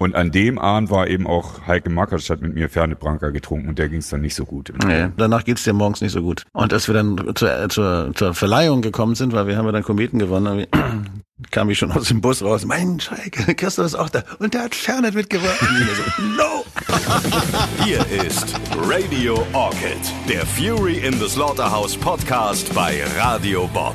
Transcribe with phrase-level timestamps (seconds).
[0.00, 3.68] Und an dem Abend war eben auch Heike Mackert hat mit mir Ferne Branca getrunken
[3.68, 4.72] und der ging es dann nicht so gut.
[4.84, 6.42] Nee, danach geht's dir morgens nicht so gut.
[6.52, 9.84] Und als wir dann zur, zur, zur Verleihung gekommen sind, weil wir haben ja dann
[9.84, 10.66] Kometen gewonnen,
[11.52, 12.64] kam ich schon aus dem Bus raus.
[12.64, 14.24] Mein Heike, Christoph ist auch da.
[14.40, 15.62] Und der hat Fernet mitgebracht.
[15.62, 16.64] Und ich so, no!
[17.84, 18.52] Hier ist
[18.88, 23.94] Radio Orchid, der Fury in the Slaughterhouse Podcast bei Radio Bob.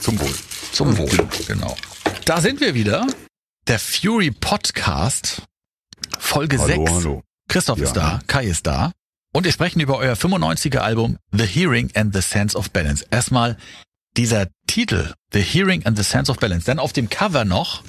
[0.00, 0.34] Zum Wohl.
[0.72, 1.76] Zum Wohl, genau.
[2.24, 3.06] Da sind wir wieder.
[3.66, 5.42] Der Fury Podcast,
[6.18, 6.92] Folge Hallo, 6.
[6.92, 7.22] hallo.
[7.48, 8.18] Christoph ist Ja.
[8.18, 8.92] da, Kai ist da.
[9.32, 13.04] Und wir sprechen über euer 95er Album The Hearing and the Sense of Balance.
[13.10, 13.56] Erstmal
[14.16, 16.66] dieser Titel, The Hearing and the Sense of Balance.
[16.66, 17.82] Dann auf dem Cover noch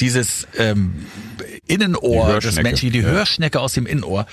[0.00, 1.06] dieses ähm,
[1.66, 3.06] Innenohr des Menschen, die ja.
[3.08, 4.26] Hörschnecke aus dem Innenohr.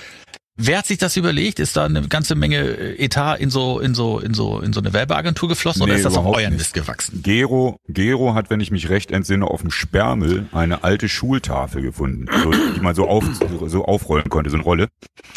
[0.60, 1.60] Wer hat sich das überlegt?
[1.60, 4.80] Ist da eine ganze Menge äh, Etat in so in so in so in so
[4.80, 6.56] eine Werbeagentur geflossen oder Nee, ist das auf euren.
[6.56, 7.22] Mist gewachsen?
[7.22, 12.26] Gero, Gero hat, wenn ich mich recht entsinne, auf dem Sperrmüll eine alte Schultafel gefunden,
[12.42, 13.24] so, die man so, auf,
[13.66, 14.88] so aufrollen konnte, so eine Rolle.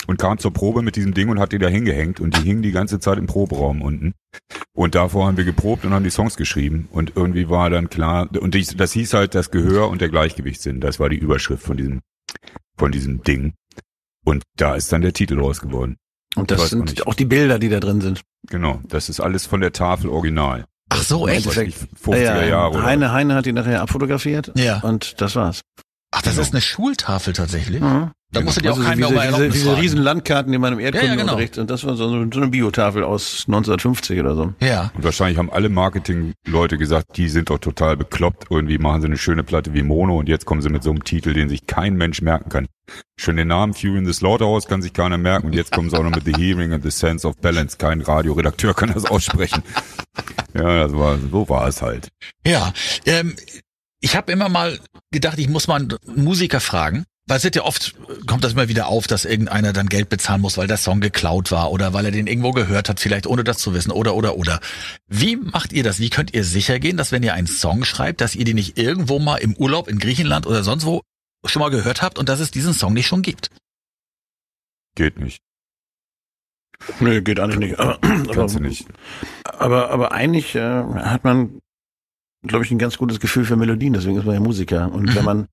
[0.07, 2.63] Und kam zur Probe mit diesem Ding und hat die da hingehängt und die hing
[2.63, 4.15] die ganze Zeit im Proberaum unten.
[4.73, 6.87] Und davor haben wir geprobt und haben die Songs geschrieben.
[6.91, 10.79] Und irgendwie war dann klar, und das hieß halt das Gehör und der Gleichgewichtssinn.
[10.81, 11.99] Das war die Überschrift von diesem,
[12.75, 13.53] von diesem Ding.
[14.25, 15.97] Und da ist dann der Titel raus geworden.
[16.35, 17.07] Und das auch sind nicht.
[17.07, 18.21] auch die Bilder, die da drin sind.
[18.47, 20.65] Genau, das ist alles von der Tafel original.
[20.89, 21.47] Ach so, echt?
[21.47, 22.71] weiß nicht, 50er Jahre.
[22.71, 24.51] oder Heine, Heine hat die nachher abfotografiert.
[24.55, 24.79] Ja.
[24.79, 25.61] Und das war's.
[26.13, 26.41] Ach, das Genau.
[26.43, 27.81] ist eine Schultafel tatsächlich.
[27.81, 28.11] Mhm.
[28.33, 29.81] Da musst du dir auch Also keinen diese, mehr diese, Erlaubnis diese fragen.
[29.81, 31.61] riesen Landkarten, die man im Erdkundenunterricht, genau.
[31.63, 34.53] und das war so, so eine Biotafel aus 1950 oder so.
[34.61, 34.91] Ja.
[34.95, 38.45] Und wahrscheinlich haben alle Marketing-Leute gesagt, die sind doch total bekloppt.
[38.49, 41.03] Irgendwie machen sie eine schöne Platte wie Mono und jetzt kommen sie mit so einem
[41.03, 42.67] Titel, den sich kein Mensch merken kann.
[43.19, 45.97] Schon den Namen Fury in the Slaughterhouse kann sich keiner merken und jetzt kommen sie
[45.97, 47.77] auch noch mit The Hearing and the Sense of Balance.
[47.77, 49.61] Kein Radioredakteur kann das aussprechen.
[50.53, 52.07] Ja, das war, so war es halt.
[52.45, 52.71] Ja.
[53.05, 53.35] Ähm,
[54.01, 54.79] ich habe immer mal
[55.11, 57.05] gedacht, ich muss mal einen Musiker fragen.
[57.27, 60.41] Weil es wird ja oft, kommt das immer wieder auf, dass irgendeiner dann Geld bezahlen
[60.41, 63.43] muss, weil der Song geklaut war oder weil er den irgendwo gehört hat, vielleicht ohne
[63.43, 64.59] das zu wissen oder oder oder.
[65.07, 65.99] Wie macht ihr das?
[65.99, 68.77] Wie könnt ihr sicher gehen, dass wenn ihr einen Song schreibt, dass ihr den nicht
[68.77, 71.03] irgendwo mal im Urlaub in Griechenland oder sonst wo
[71.45, 73.49] schon mal gehört habt und dass es diesen Song nicht schon gibt?
[74.95, 75.41] Geht nicht.
[76.99, 77.79] Nö, geht eigentlich nicht.
[77.79, 78.87] Aber, Kannst du aber, nicht.
[79.43, 81.61] aber, aber eigentlich äh, hat man,
[82.43, 84.91] glaube ich, ein ganz gutes Gefühl für Melodien, deswegen ist man ja Musiker.
[84.91, 85.47] Und wenn man,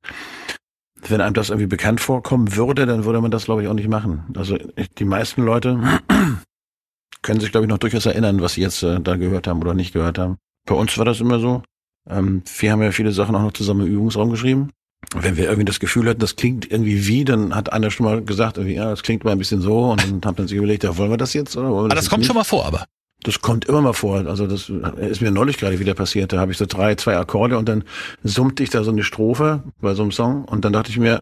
[1.08, 3.88] wenn einem das irgendwie bekannt vorkommen würde, dann würde man das, glaube ich, auch nicht
[3.88, 4.24] machen.
[4.36, 4.58] Also
[4.98, 5.80] die meisten Leute
[7.22, 9.74] können sich, glaube ich, noch durchaus erinnern, was sie jetzt äh, da gehört haben oder
[9.74, 10.36] nicht gehört haben.
[10.66, 11.62] Bei uns war das immer so.
[12.08, 14.70] Ähm, wir haben ja viele Sachen auch noch zusammen im Übungsraum geschrieben.
[15.14, 18.04] Und Wenn wir irgendwie das Gefühl hatten, das klingt irgendwie wie, dann hat einer schon
[18.04, 20.84] mal gesagt, ja, das klingt mal ein bisschen so, und dann hat man sich überlegt,
[20.84, 22.26] ja, wollen wir das jetzt oder wollen wir Aber das, das jetzt kommt nicht?
[22.26, 22.84] schon mal vor, aber.
[23.24, 24.26] Das kommt immer mal vor.
[24.26, 26.32] Also das ist mir neulich gerade wieder passiert.
[26.32, 27.82] Da habe ich so drei, zwei Akkorde und dann
[28.22, 31.20] summte ich da so eine Strophe bei so einem Song und dann dachte ich mir,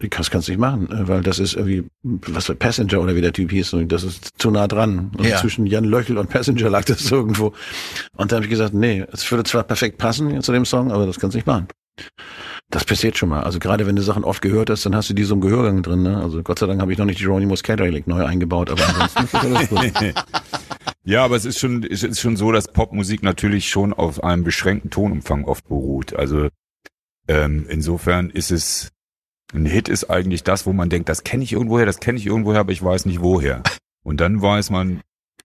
[0.00, 3.32] das kannst du nicht machen, weil das ist irgendwie, was für Passenger oder wie der
[3.32, 5.12] Typ hieß, und das ist zu nah dran.
[5.20, 5.36] Ja.
[5.36, 7.52] zwischen Jan Löchel und Passenger lag das irgendwo.
[8.16, 11.06] Und da habe ich gesagt, nee, es würde zwar perfekt passen zu dem Song, aber
[11.06, 11.68] das kannst du nicht machen.
[12.70, 13.42] Das passiert schon mal.
[13.42, 15.82] Also gerade wenn du Sachen oft gehört hast, dann hast du die so im Gehörgang
[15.82, 16.02] drin.
[16.02, 16.18] Ne?
[16.18, 19.24] Also Gott sei Dank habe ich noch nicht die Ronnie Muscataric neu eingebaut, aber ansonsten
[19.24, 19.80] ist alles gut.
[21.08, 24.44] Ja, aber es ist schon, es ist schon so, dass Popmusik natürlich schon auf einem
[24.44, 26.14] beschränkten Tonumfang oft beruht.
[26.14, 26.50] Also
[27.26, 28.92] ähm, insofern ist es
[29.54, 32.26] ein Hit ist eigentlich das, wo man denkt, das kenne ich irgendwoher, das kenne ich
[32.26, 33.62] irgendwoher, aber ich weiß nicht woher.
[34.04, 35.00] Und dann weiß man,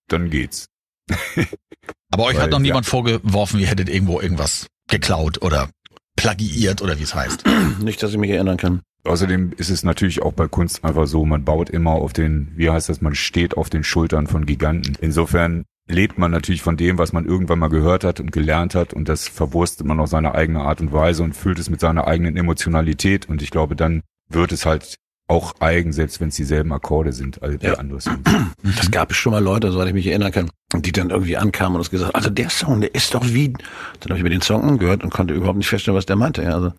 [0.10, 0.68] dann geht's.
[2.12, 2.64] Aber euch Weil, hat noch ja.
[2.64, 5.70] niemand vorgeworfen, ihr hättet irgendwo irgendwas geklaut oder
[6.18, 7.46] plagiiert oder wie es heißt.
[7.80, 8.82] Nicht, dass ich mich erinnern kann.
[9.06, 12.70] Außerdem ist es natürlich auch bei Kunst einfach so, man baut immer auf den, wie
[12.70, 14.96] heißt das, man steht auf den Schultern von Giganten.
[15.02, 18.94] Insofern lebt man natürlich von dem, was man irgendwann mal gehört hat und gelernt hat
[18.94, 22.08] und das verwurstet man auf seine eigene Art und Weise und füllt es mit seiner
[22.08, 24.96] eigenen Emotionalität und ich glaube, dann wird es halt
[25.28, 27.74] auch eigen, selbst wenn es dieselben Akkorde sind, als Ja.
[27.74, 28.20] andere Songs.
[28.78, 31.76] Das gab es schon mal Leute, soweit ich mich erinnern kann, die dann irgendwie ankamen
[31.76, 33.52] und uns gesagt, also der Song, der ist doch wie.
[33.52, 36.44] Dann habe ich mir den Song angehört und konnte überhaupt nicht feststellen, was der meinte.
[36.44, 36.72] Ja, also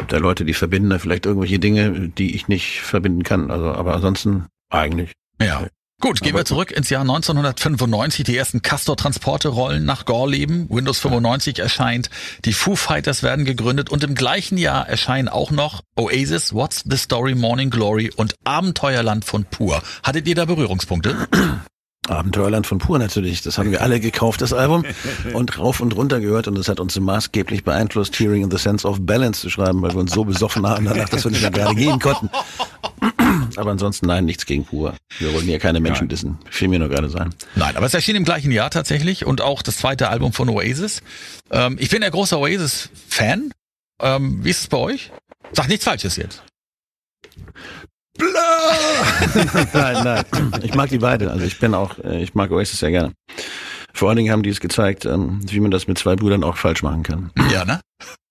[0.00, 3.50] gibt da Leute, die verbinden da vielleicht irgendwelche Dinge, die ich nicht verbinden kann.
[3.50, 5.12] Also, aber ansonsten eigentlich.
[5.40, 5.66] Ja.
[6.00, 8.24] Gut, gehen wir zurück ins Jahr 1995.
[8.24, 10.70] Die ersten Castor-Transporte rollen nach Gorleben.
[10.70, 12.08] Windows 95 erscheint.
[12.46, 13.90] Die Foo Fighters werden gegründet.
[13.90, 19.26] Und im gleichen Jahr erscheinen auch noch Oasis, What's the Story, Morning Glory und Abenteuerland
[19.26, 19.82] von Pur.
[20.02, 21.28] Hattet ihr da Berührungspunkte?
[22.10, 23.42] Abenteuerland von Pur natürlich.
[23.42, 24.84] Das haben wir alle gekauft, das Album,
[25.32, 26.48] und rauf und runter gehört.
[26.48, 29.92] Und das hat uns maßgeblich beeinflusst, Hearing in the Sense of Balance zu schreiben, weil
[29.92, 32.30] wir uns so besoffen haben danach, dass wir nicht mehr gerade gehen konnten.
[33.56, 34.94] Aber ansonsten nein, nichts gegen Pur.
[35.18, 36.08] Wir wollen hier keine Menschen Nein.
[36.08, 36.38] dissen.
[36.50, 37.34] Fiel mir nur gerade sein.
[37.54, 41.02] Nein, aber es erschien im gleichen Jahr tatsächlich und auch das zweite Album von Oasis.
[41.50, 43.52] Ähm, ich bin ein großer Oasis-Fan.
[44.02, 45.12] Ähm, wie ist es bei euch?
[45.52, 46.42] Sag nichts Falsches jetzt.
[49.72, 50.24] nein, nein.
[50.62, 51.30] Ich mag die beide.
[51.30, 53.12] Also ich bin auch, äh, ich mag Oasis sehr gerne.
[53.92, 56.56] Vor allen Dingen haben die es gezeigt, ähm, wie man das mit zwei Brüdern auch
[56.56, 57.30] falsch machen kann.
[57.52, 57.80] Ja, ne?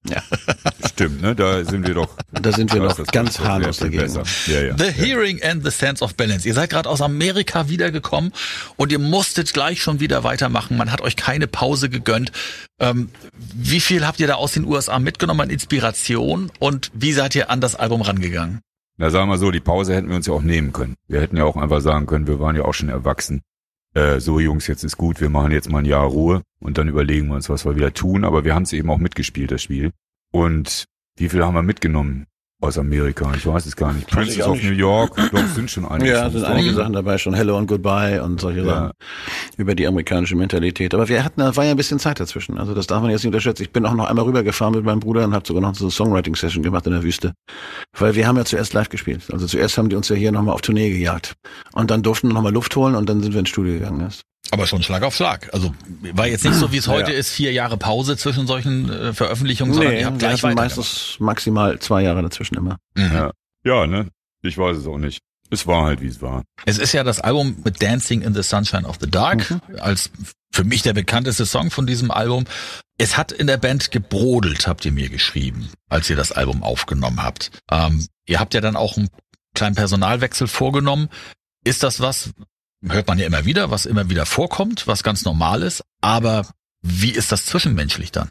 [0.08, 0.24] Ja.
[0.88, 1.36] Stimmt, ne?
[1.36, 2.10] Da sind wir doch.
[2.32, 4.24] Da sind wir noch das ganz harmlos dagegen.
[4.48, 4.78] Ja, ja.
[4.78, 6.48] The Hearing and the Sense of Balance.
[6.48, 8.32] Ihr seid gerade aus Amerika wiedergekommen
[8.78, 10.78] und ihr musstet gleich schon wieder weitermachen.
[10.78, 12.32] Man hat euch keine Pause gegönnt.
[12.80, 13.10] Ähm,
[13.54, 17.50] wie viel habt ihr da aus den USA mitgenommen an Inspiration und wie seid ihr
[17.50, 18.62] an das Album rangegangen?
[19.00, 20.96] Na, sagen wir so, die Pause hätten wir uns ja auch nehmen können.
[21.08, 23.42] Wir hätten ja auch einfach sagen können, wir waren ja auch schon erwachsen.
[23.96, 26.90] Äh, so Jungs, jetzt ist gut, wir machen jetzt mal ein Jahr Ruhe und dann
[26.90, 28.26] überlegen wir uns, was wir wieder tun.
[28.26, 29.92] Aber wir haben es eben auch mitgespielt, das Spiel.
[30.34, 30.84] Und
[31.16, 32.26] wie viel haben wir mitgenommen
[32.62, 33.32] aus Amerika?
[33.36, 34.08] Ich weiß es gar nicht.
[34.08, 34.66] Princess of nicht.
[34.66, 36.12] New York, doch, sind schon einige.
[36.12, 36.52] Ja, Songs sind drauf.
[36.52, 37.34] einige Sachen dabei schon.
[37.34, 38.66] Hello and Goodbye und solche Ja.
[38.66, 38.92] Sachen
[39.58, 40.94] über die amerikanische Mentalität.
[40.94, 42.58] Aber wir hatten, da war ja ein bisschen Zeit dazwischen.
[42.58, 43.64] Also das darf man jetzt nicht unterschätzen.
[43.64, 45.92] Ich bin auch noch einmal rübergefahren mit meinem Bruder und habe sogar noch so eine
[45.92, 47.34] Songwriting-Session gemacht in der Wüste.
[47.98, 49.24] Weil wir haben ja zuerst live gespielt.
[49.32, 51.36] Also zuerst haben die uns ja hier nochmal auf Tournee gejagt.
[51.74, 54.10] Und dann durften wir nochmal Luft holen und dann sind wir ins Studio gegangen.
[54.52, 55.54] Aber schon Schlag auf Schlag.
[55.54, 55.74] Also
[56.14, 57.18] war jetzt nicht so, wie es Ja, heute ja.
[57.18, 62.02] ist, vier Jahre Pause zwischen solchen äh, Veröffentlichungen, sondern ihr habt gleich meistens maximal zwei
[62.04, 62.78] Jahre dazwischen immer.
[62.96, 63.12] Mhm.
[63.14, 63.32] Ja.
[63.64, 64.08] ja, ne?
[64.42, 65.20] Ich weiß es auch nicht.
[65.52, 66.44] Es war halt, wie es war.
[66.66, 69.62] Es ist ja das Album mit Dancing in the Sunshine of the Dark Mhm.
[69.80, 70.10] als
[70.52, 72.46] für mich der bekannteste Song von diesem Album.
[72.98, 77.22] Es hat in der Band gebrodelt, habt ihr mir geschrieben, als ihr das Album aufgenommen
[77.22, 77.52] habt.
[77.72, 79.10] Ähm, ihr habt ja dann auch einen
[79.54, 81.10] kleinen Personalwechsel vorgenommen.
[81.64, 82.32] Ist das was,
[82.88, 86.48] hört man ja immer wieder, was immer wieder vorkommt, was ganz normal ist, aber
[86.82, 88.30] wie ist das zwischenmenschlich dann?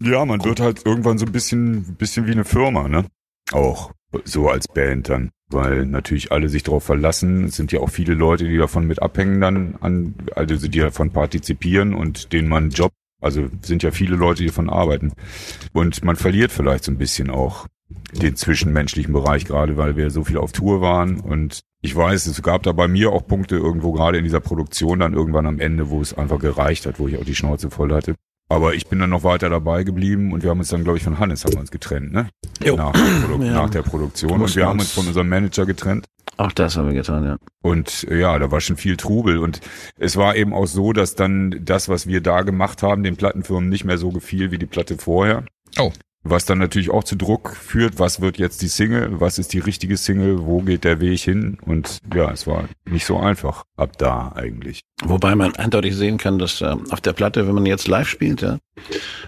[0.00, 3.06] Ja, man wird halt irgendwann so ein bisschen, bisschen wie eine Firma, ne?
[3.52, 3.92] Auch
[4.24, 7.44] so als Band dann, weil natürlich alle sich darauf verlassen.
[7.44, 11.10] Es sind ja auch viele Leute, die davon mit abhängen dann an, also die davon
[11.10, 15.12] partizipieren und denen man einen Job, also sind ja viele Leute, die davon arbeiten.
[15.72, 17.66] Und man verliert vielleicht so ein bisschen auch
[18.12, 21.20] den zwischenmenschlichen Bereich, gerade weil wir so viel auf Tour waren.
[21.20, 24.98] Und ich weiß, es gab da bei mir auch Punkte irgendwo gerade in dieser Produktion
[25.00, 27.92] dann irgendwann am Ende, wo es einfach gereicht hat, wo ich auch die Schnauze voll
[27.94, 28.14] hatte.
[28.50, 31.04] Aber ich bin dann noch weiter dabei geblieben und wir haben uns dann, glaube ich,
[31.04, 32.30] von Hannes haben wir uns getrennt, ne?
[32.64, 32.76] Jo.
[32.76, 33.52] Nach, der Ja.
[33.52, 34.40] nach der Produktion.
[34.40, 36.06] Und wir haben uns- uns von unserem Manager getrennt.
[36.38, 37.36] Auch das haben wir getan, ja.
[37.62, 39.38] Und äh, ja, da war schon viel Trubel.
[39.38, 39.60] Und
[39.98, 43.68] es war eben auch so, dass dann das, was wir da gemacht haben, den Plattenfirmen
[43.68, 45.44] nicht mehr so gefiel wie die Platte vorher.
[45.78, 45.92] Oh.
[46.30, 47.98] Was dann natürlich auch zu Druck führt.
[47.98, 49.20] Was wird jetzt die Single?
[49.20, 50.44] Was ist die richtige Single?
[50.44, 51.58] Wo geht der Weg hin?
[51.64, 54.82] Und ja, es war nicht so einfach ab da eigentlich.
[55.04, 58.42] Wobei man eindeutig sehen kann, dass äh, auf der Platte, wenn man jetzt live spielt,
[58.42, 58.58] ja,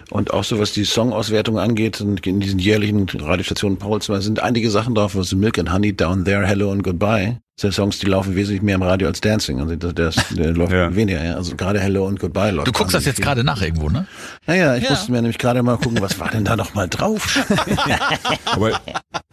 [0.09, 4.69] und auch so was die Songauswertung angeht, und in diesen jährlichen Radiostationen Pauls, sind einige
[4.69, 7.39] Sachen drauf, was Milk and Honey, Down There, Hello and Goodbye.
[7.61, 9.59] Das sind Songs, die laufen wesentlich mehr im Radio als Dancing.
[9.59, 10.95] Also der, der, der läuft Ja.
[10.95, 11.35] weniger, ja.
[11.35, 12.67] Also gerade Hello and Goodbye läuft.
[12.67, 13.25] Du guckst das jetzt viel.
[13.25, 14.07] gerade nach irgendwo, ne?
[14.47, 14.89] Naja, ich Ja.
[14.91, 17.37] musste mir nämlich gerade mal gucken, was war denn da noch mal drauf?
[18.45, 18.79] Aber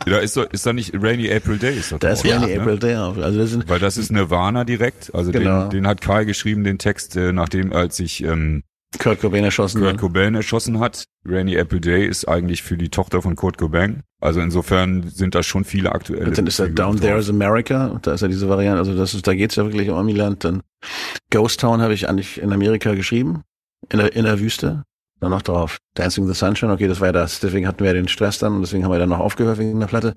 [0.04, 1.76] da ist, doch, ist da nicht Rainy April Day?
[1.78, 2.60] Ist doch Da ist Rainy ne?
[2.60, 3.18] April Day auf.
[3.18, 5.14] Also das sind Weil das ist Nirvana direkt.
[5.14, 5.62] Also Genau.
[5.64, 8.62] den, den hat Kai geschrieben, den Text, äh, nachdem als sich ähm,
[8.98, 9.82] Kurt Cobain erschossen.
[9.82, 11.04] Kurt Cobain erschossen hat.
[11.26, 14.02] Rainy Apple Day ist eigentlich für die Tochter von Kurt Cobain.
[14.20, 16.26] Also insofern sind da schon viele aktuelle.
[16.26, 16.98] Und dann ist Bezüge Down.
[16.98, 19.90] There is America, da ist ja diese Variante, also das ist, da geht's ja wirklich
[19.90, 20.42] um Amiland.
[20.44, 20.62] Dann
[21.30, 23.42] Ghost Town habe ich eigentlich in Amerika geschrieben,
[23.90, 24.84] in der, in der Wüste.
[25.20, 27.40] Dann noch drauf Dancing in the Sunshine, okay, das war ja das.
[27.40, 29.78] Deswegen hatten wir ja den Stress dann und deswegen haben wir dann noch aufgehört wegen
[29.80, 30.14] der Platte.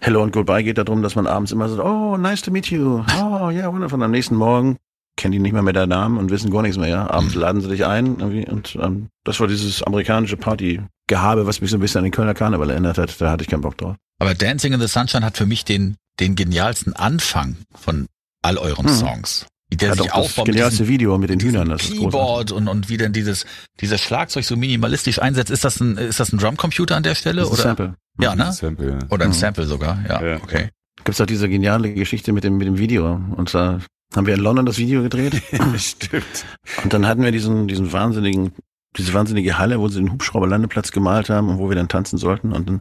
[0.00, 3.04] Hello and Goodbye geht darum, dass man abends immer so, oh, nice to meet you.
[3.20, 3.98] Oh, ja, wundervoll.
[3.98, 4.76] Und am nächsten Morgen
[5.16, 7.10] kennen die nicht mehr mehr deinen Namen und wissen gar nichts mehr, ja.
[7.10, 11.70] Abends laden sie dich ein irgendwie und ähm, das war dieses amerikanische Party-Gehabe, was mich
[11.70, 13.20] so ein bisschen an den Kölner Karneval erinnert hat.
[13.20, 13.96] Da hatte ich keinen Bock drauf.
[14.18, 18.06] Aber Dancing in the Sunshine hat für mich den, den genialsten Anfang von
[18.42, 18.90] all euren Mhm.
[18.90, 19.46] Songs.
[19.68, 21.82] Wie der Hat sich auch das aufbaut mit genialste diesem Video mit den Hühnern, das.
[21.90, 23.46] Keyboard und, und wie denn dieses,
[23.80, 25.50] dieses Schlagzeug so minimalistisch einsetzt.
[25.50, 27.40] Ist das ein, ist das ein Drumcomputer an der Stelle?
[27.40, 27.70] Das ist oder?
[27.70, 27.94] ein Sample.
[28.20, 28.52] Ja, ne?
[28.52, 28.98] Sample, ja.
[29.10, 29.34] Oder ein Mhm.
[29.34, 30.22] Sample sogar, ja.
[30.22, 30.36] Ja.
[30.36, 30.68] Okay.
[31.04, 33.20] Gibt's auch diese geniale Geschichte mit dem, mit dem Video.
[33.36, 33.80] Und zwar
[34.14, 35.42] haben wir in London das Video gedreht.
[35.76, 36.44] Stimmt.
[36.82, 38.52] und dann hatten wir diesen, diesen wahnsinnigen,
[38.96, 42.52] diese wahnsinnige Halle, wo sie den Hubschrauberlandeplatz gemalt haben und wo wir dann tanzen sollten.
[42.52, 42.80] Und dann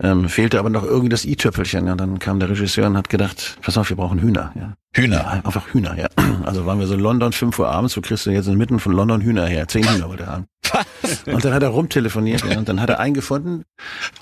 [0.00, 1.88] ähm, fehlte aber noch irgendwie das i-Tüpfelchen.
[1.88, 4.52] Und dann kam der Regisseur und hat gedacht, pass auf, wir brauchen Hühner.
[4.54, 4.74] Ja.
[4.94, 5.18] Hühner.
[5.18, 6.08] Ja, einfach Hühner, ja.
[6.44, 8.92] Also waren wir so in London, 5 Uhr abends, wo kriegst du jetzt inmitten von
[8.92, 9.68] London Hühner her?
[9.68, 10.46] Zehn Hühner wollte er haben.
[11.26, 13.64] Und dann hat er rumtelefoniert, ja, und dann hat er einen gefunden,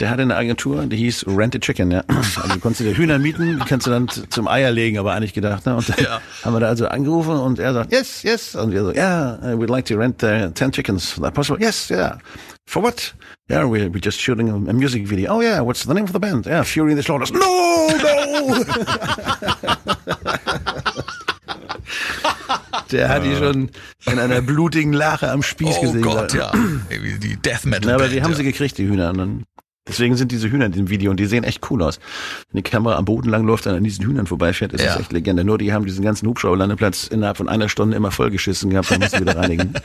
[0.01, 2.03] der hatte eine Agentur, die hieß Rent a Chicken, ja.
[2.09, 5.33] Also du konntest dir Hühner mieten, die kannst du dann zum Eier legen, aber eigentlich
[5.35, 5.77] gedacht, ne?
[5.77, 6.21] Und dann Ja.
[6.45, 8.55] haben wir da also angerufen und er sagt, yes, yes.
[8.55, 11.13] Und wir so, yeah, uh, we'd like to rent uh, 10 chickens.
[11.15, 11.61] Is that possible?
[11.61, 12.19] Yes, yeah.
[12.67, 13.15] For what?
[13.49, 15.33] Yeah, we're, we're just shooting a, a music video.
[15.37, 16.47] Oh yeah, what's the name of the band?
[16.47, 17.33] Yeah, Fury in the Slaughters.
[17.33, 18.65] No, no!
[22.93, 23.71] Der hat die schon
[24.11, 26.03] in einer blutigen Lache am Spieß oh gesehen.
[26.03, 26.53] Gott, ja.
[27.23, 27.83] Die Death Metal.
[27.87, 28.37] Na, aber die haben ja.
[28.37, 29.11] sie gekriegt, die Hühner.
[29.11, 29.45] Und dann,
[29.89, 31.99] deswegen sind diese Hühner in diesem Video und die sehen echt cool aus.
[32.53, 34.93] Wenn die Kamera am Boden lang läuft und an diesen Hühnern vorbeifährt, ist Ja.
[34.93, 35.45] das echt Legende.
[35.45, 39.17] Nur die haben diesen ganzen Hubschrauberlandeplatz innerhalb von einer Stunde immer vollgeschissen gehabt, dann mussten
[39.19, 39.75] sie wieder reinigen.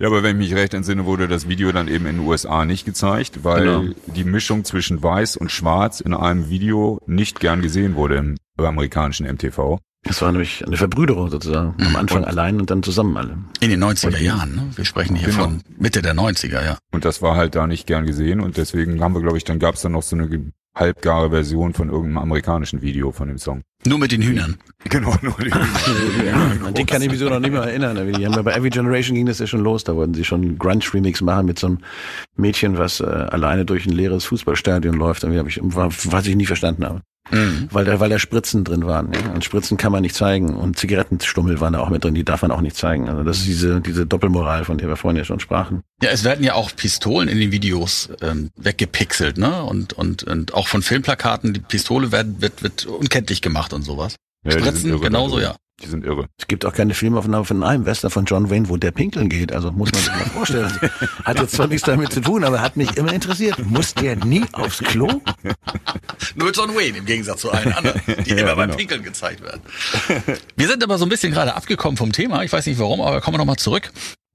[0.00, 2.64] Ja, aber wenn ich mich recht entsinne, wurde das Video dann eben in den USA
[2.64, 3.94] nicht gezeigt, weil Genau.
[4.16, 9.26] die Mischung zwischen weiß und schwarz in einem Video nicht gern gesehen wurde im amerikanischen
[9.26, 9.78] MTV.
[10.02, 11.74] Das war nämlich eine Verbrüderung sozusagen.
[11.84, 13.36] Am Anfang allein und dann zusammen alle.
[13.60, 14.62] In den 90er Jahren, ne?
[14.74, 15.44] Wir sprechen hier Genau.
[15.44, 16.78] von Mitte der 90er, ja.
[16.90, 19.58] Und das war halt da nicht gern gesehen und deswegen haben wir, glaube ich, dann
[19.58, 23.60] gab es dann noch so eine halbgare Version von irgendeinem amerikanischen Video von dem Song.
[23.84, 24.56] Nur mit den Hühnern.
[24.88, 25.52] Genau, nur die
[26.64, 27.98] An den kann ich mich so noch nicht mehr erinnern.
[27.98, 29.84] aber Die haben ja bei Every Generation ging das ja schon los.
[29.84, 31.78] Da wollten sie schon einen Grunge-Remix machen mit so einem
[32.36, 35.24] Mädchen, was äh, alleine durch ein leeres Fußballstadion läuft.
[35.24, 37.02] Irgendwie hab ich, was ich nie verstanden habe.
[37.30, 37.68] Mhm.
[37.70, 39.12] Weil da, weil da Spritzen drin waren.
[39.12, 39.32] Ja.
[39.32, 40.54] Und Spritzen kann man nicht zeigen.
[40.54, 43.08] Und Zigarettenstummel waren da auch mit drin, die darf man auch nicht zeigen.
[43.08, 45.82] Also das ist diese, diese Doppelmoral, von der wir vorhin ja schon sprachen.
[46.02, 49.62] Ja, es werden ja auch Pistolen in den Videos ähm, weggepixelt, ne?
[49.62, 54.16] Und, und, und auch von Filmplakaten, die Pistole wird, wird, wird unkenntlich gemacht und sowas.
[54.44, 55.52] Ja, Spritzen, genauso, darüber.
[55.52, 55.56] ja.
[55.82, 56.26] Die sind irre.
[56.38, 59.52] Es gibt auch keine Filmaufnahme von einem Western von John Wayne, wo der pinkeln geht.
[59.52, 60.72] Also muss man sich mal vorstellen.
[61.24, 63.58] Hat jetzt zwar nichts damit zu tun, aber hat mich immer interessiert.
[63.66, 65.08] Muss der nie aufs Klo?
[66.34, 68.76] Nur John Wayne im Gegensatz zu allen anderen, die Ja, immer beim genau.
[68.76, 69.62] Pinkeln gezeigt werden.
[70.56, 72.42] Wir sind aber so ein bisschen gerade abgekommen vom Thema.
[72.44, 73.90] Ich weiß nicht warum, aber kommen wir nochmal zurück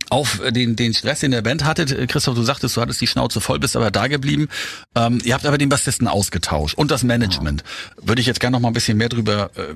[0.10, 2.10] auf den, den Stress, den der Band hattet.
[2.10, 4.48] Christoph, du sagtest, du hattest die Schnauze voll, bist aber da geblieben.
[4.96, 7.64] Ähm, ihr habt aber den Bassisten ausgetauscht und das Management.
[8.02, 9.74] Würde ich jetzt gerne noch mal ein bisschen mehr drüber äh,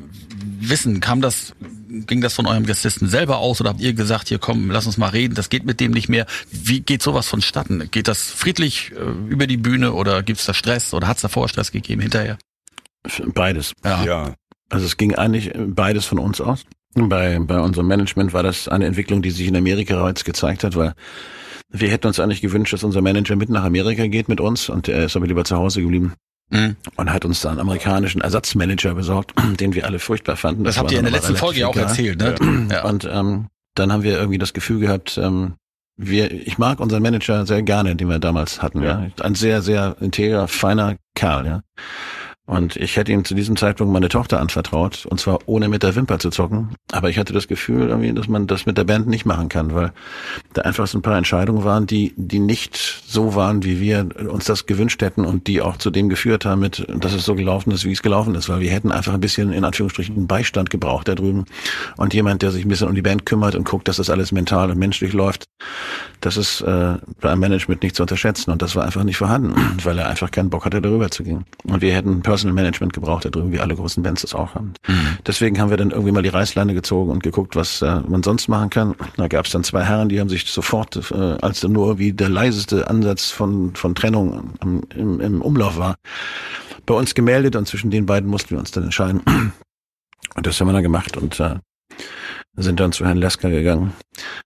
[0.59, 0.99] wissen.
[0.99, 1.53] Kam das,
[1.89, 4.97] ging das von eurem Bassisten selber aus oder habt ihr gesagt, hier komm, lass uns
[4.97, 6.25] mal reden, das geht mit dem nicht mehr.
[6.51, 7.89] Wie geht sowas vonstatten?
[7.91, 11.71] Geht das friedlich äh, über die Bühne oder gibt's da Stress oder hat's davor Stress
[11.71, 12.37] gegeben hinterher?
[13.33, 13.73] Beides.
[13.83, 14.03] Ja.
[14.03, 14.33] Ja.
[14.69, 16.65] Also es ging eigentlich beides von uns aus.
[16.95, 20.75] Bei, bei unserem Management war das eine Entwicklung, die sich in Amerika bereits gezeigt hat,
[20.75, 20.93] weil
[21.71, 24.87] wir hätten uns eigentlich gewünscht, dass unser Manager mit nach Amerika geht mit uns und
[24.87, 26.13] er ist aber lieber zu Hause geblieben
[26.51, 26.77] Mhm.
[26.95, 30.63] und hat uns da einen amerikanischen Ersatzmanager besorgt, den wir alle furchtbar fanden.
[30.63, 32.33] Das, habt war ihr in der letzten Folge ja auch erzählt, ne?
[32.71, 32.85] Ja.
[32.85, 35.53] Und ähm, dann haben wir irgendwie das Gefühl gehabt, ähm,
[35.95, 38.81] wir, ich mag unseren Manager sehr gerne, den wir damals hatten.
[38.81, 39.03] Ja.
[39.03, 39.23] Ja.
[39.23, 41.45] Ein sehr, sehr integrer, feiner Kerl.
[41.45, 41.61] Ja.
[42.49, 45.95] Und ich hätte ihm zu diesem Zeitpunkt meine Tochter anvertraut, und zwar ohne mit der
[45.95, 46.69] Wimper zu zocken.
[46.91, 49.75] Aber ich hatte das Gefühl, irgendwie, dass man das mit der Band nicht machen kann,
[49.75, 49.91] weil
[50.53, 54.45] da einfach so ein paar Entscheidungen waren, die, die nicht so waren, wie wir uns
[54.45, 57.69] das gewünscht hätten und die auch zu dem geführt haben, mit, dass es so gelaufen
[57.69, 61.07] ist, wie es gelaufen ist, weil wir hätten einfach ein bisschen in Anführungsstrichen Beistand gebraucht
[61.07, 61.45] da drüben
[61.97, 64.31] und jemand, der sich ein bisschen um die Band kümmert und guckt, dass das alles
[64.31, 65.45] mental und menschlich läuft.
[66.21, 69.53] Das ist äh, beim Management nicht zu unterschätzen und das war einfach nicht vorhanden,
[69.83, 71.45] weil er einfach keinen Bock hatte, darüber zu gehen.
[71.63, 74.73] Und wir hätten Management gebraucht da drüben, wie alle großen Bands das auch haben.
[75.25, 78.47] Deswegen haben wir dann irgendwie mal die Reißleine gezogen und geguckt, was äh, man sonst
[78.47, 78.95] machen kann.
[79.17, 82.13] Da gab es dann zwei Herren, die haben sich sofort, äh, als dann nur wie
[82.13, 85.95] der leiseste Ansatz von, von Trennung am, im, im Umlauf war,
[86.85, 89.21] bei uns gemeldet und zwischen den beiden mussten wir uns dann entscheiden.
[90.35, 91.55] Und das haben wir dann gemacht und äh,
[92.55, 93.93] sind dann zu Herrn Lesker gegangen.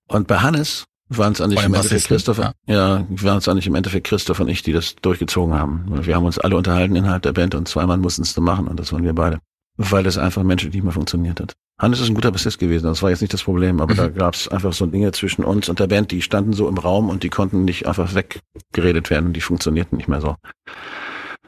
[0.08, 0.86] Und bei Hannes
[1.18, 2.54] waren es eigentlich im Endeffekt Christopher.
[2.68, 6.06] Ja, waren es eigentlich im Endeffekt Christoph und ich, die das durchgezogen haben.
[6.06, 8.92] Wir haben uns alle unterhalten innerhalb der Band und zweimal mussten es machen und das
[8.94, 9.40] waren wir beide.
[9.78, 11.54] Weil das einfach menschlich nicht mehr funktioniert hat.
[11.80, 14.36] Hannes ist ein guter Bassist gewesen, das war jetzt nicht das Problem, aber da gab
[14.36, 17.24] es einfach so Dinge zwischen uns und der Band, die standen so im Raum und
[17.24, 20.36] die konnten nicht einfach weggeredet werden, die funktionierten nicht mehr so.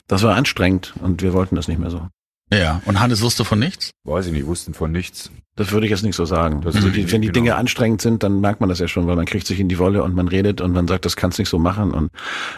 [0.07, 2.07] Das war anstrengend und wir wollten das nicht mehr so.
[2.53, 2.81] Ja.
[2.85, 3.91] Und Hannes wusste von nichts?
[4.03, 5.31] Weiß ich nicht, wussten von nichts.
[5.57, 6.61] Das würde ich jetzt nicht so sagen.
[6.61, 7.33] Das Also die, ich- wenn die genau.
[7.45, 9.79] Dinge anstrengend sind, dann merkt man das ja schon, weil man kriegt sich in die
[9.79, 12.11] Wolle und man redet und man sagt, das kannst nicht so machen und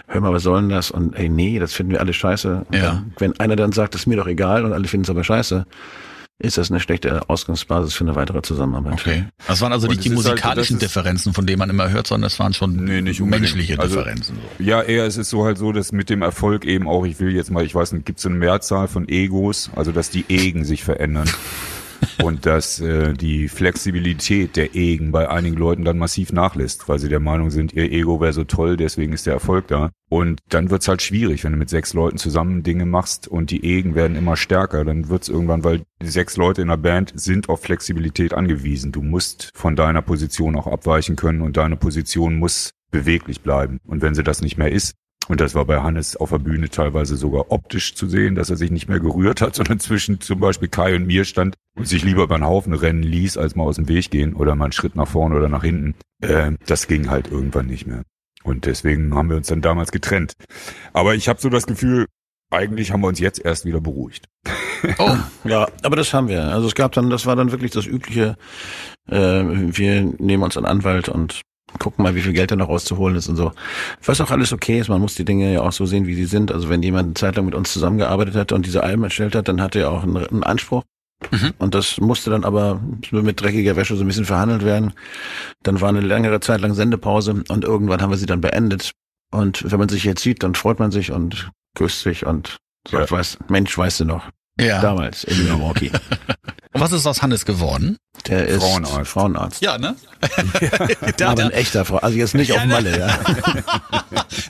[0.07, 0.89] hör mal, was soll denn das?
[0.91, 2.65] Und ey, nee, das finden wir alle scheiße.
[2.67, 2.81] Und Ja.
[2.81, 5.23] Dann, wenn einer dann sagt, das ist mir doch egal und alle finden es aber
[5.23, 5.65] scheiße,
[6.39, 8.93] ist das eine schlechte Ausgangsbasis für eine weitere Zusammenarbeit.
[8.93, 9.25] Okay.
[9.47, 12.29] Das waren also nicht die halt- musikalischen ist- Differenzen, von denen man immer hört, sondern
[12.29, 14.35] das waren schon Nee, menschliche Also- Differenzen.
[14.57, 14.63] So.
[14.63, 17.33] Ja, eher es ist so halt so, dass mit dem Erfolg eben auch, ich will
[17.35, 20.63] jetzt mal, ich weiß nicht, gibt es eine Mehrzahl von Egos, also dass die Egen
[20.63, 21.27] sich verändern.
[22.23, 27.09] und dass äh, die Flexibilität der Egen bei einigen Leuten dann massiv nachlässt, weil sie
[27.09, 29.91] der Meinung sind, ihr Ego wäre so toll, deswegen ist der Erfolg da.
[30.09, 33.63] Und dann wird's halt schwierig, wenn du mit sechs Leuten zusammen Dinge machst und die
[33.63, 37.49] Egen werden immer stärker, dann wird's irgendwann, weil die sechs Leute in der Band sind
[37.49, 38.91] auf Flexibilität angewiesen.
[38.91, 43.79] Du musst von deiner Position auch abweichen können und deine Position muss beweglich bleiben.
[43.85, 44.95] Und wenn sie das nicht mehr ist,
[45.27, 48.55] und das war bei Hannes auf der Bühne teilweise sogar optisch zu sehen, dass er
[48.55, 52.03] sich nicht mehr gerührt hat, sondern zwischen zum Beispiel Kai und mir stand und sich
[52.03, 54.71] lieber über den Haufen rennen ließ, als mal aus dem Weg gehen oder mal einen
[54.71, 55.95] Schritt nach vorne oder nach hinten.
[56.21, 58.03] Äh, das ging halt irgendwann nicht mehr.
[58.43, 60.33] Und deswegen haben wir uns dann damals getrennt.
[60.93, 62.05] Aber ich habe so das Gefühl,
[62.49, 64.25] eigentlich haben wir uns jetzt erst wieder beruhigt.
[64.99, 66.43] Oh, Ja, aber das haben wir.
[66.43, 68.37] Also es gab dann, das war dann wirklich das übliche,
[69.09, 71.41] äh, wir nehmen uns einen Anwalt und
[71.79, 73.51] gucken mal, wie viel Geld da noch rauszuholen ist und so.
[74.03, 76.25] Was auch alles okay ist, man muss die Dinge ja auch so sehen, wie sie
[76.25, 76.51] sind.
[76.51, 79.47] Also wenn jemand eine Zeit lang mit uns zusammengearbeitet hat und diese Alben erstellt hat,
[79.47, 80.83] dann hatte er auch einen, einen Anspruch.
[81.31, 81.53] Mhm.
[81.57, 82.79] Und das musste dann aber
[83.11, 84.93] mit dreckiger Wäsche so ein bisschen verhandelt werden.
[85.63, 88.91] Dann war eine längere Zeit lang Sendepause und irgendwann haben wir sie dann beendet.
[89.31, 92.57] Und wenn man sich jetzt sieht, dann freut man sich und küsst sich und
[92.87, 93.17] sagt, Ja.
[93.17, 94.81] weiß, Mensch, weißt du noch, ja.
[94.81, 95.91] damals in Milwaukee.
[96.73, 97.97] Und was ist aus Hannes geworden?
[98.27, 99.09] Der ist Frauenarzt.
[99.11, 99.61] Frauenarzt.
[99.61, 99.95] Ja, ne?
[101.19, 101.97] der, aber ein echter Frau.
[101.97, 102.67] Also jetzt nicht Ja, auf ne?
[102.73, 103.07] Malle, ja.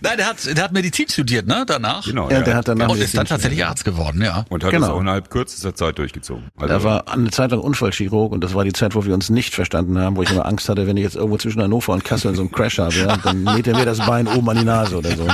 [0.01, 1.63] nein, der hat, der hat Medizin studiert, ne?
[1.65, 2.03] Danach.
[2.05, 2.29] Genau.
[2.29, 3.65] ja der hat danach Und ist dann tatsächlich.
[3.65, 4.45] Arzt geworden, ja.
[4.49, 4.87] und hat Genau.
[4.87, 6.45] es auch innerhalb kürzester Zeit durchgezogen.
[6.57, 9.29] Also, Er war eine Zeit lang Unfallchirurg und das war die Zeit, wo wir uns
[9.29, 12.03] nicht verstanden haben, wo ich immer Angst hatte, wenn ich jetzt irgendwo zwischen Hannover und
[12.03, 14.57] Kassel in so einem Crash habe, ja, dann näht er mir das Bein oben an
[14.57, 15.27] die Nase oder so.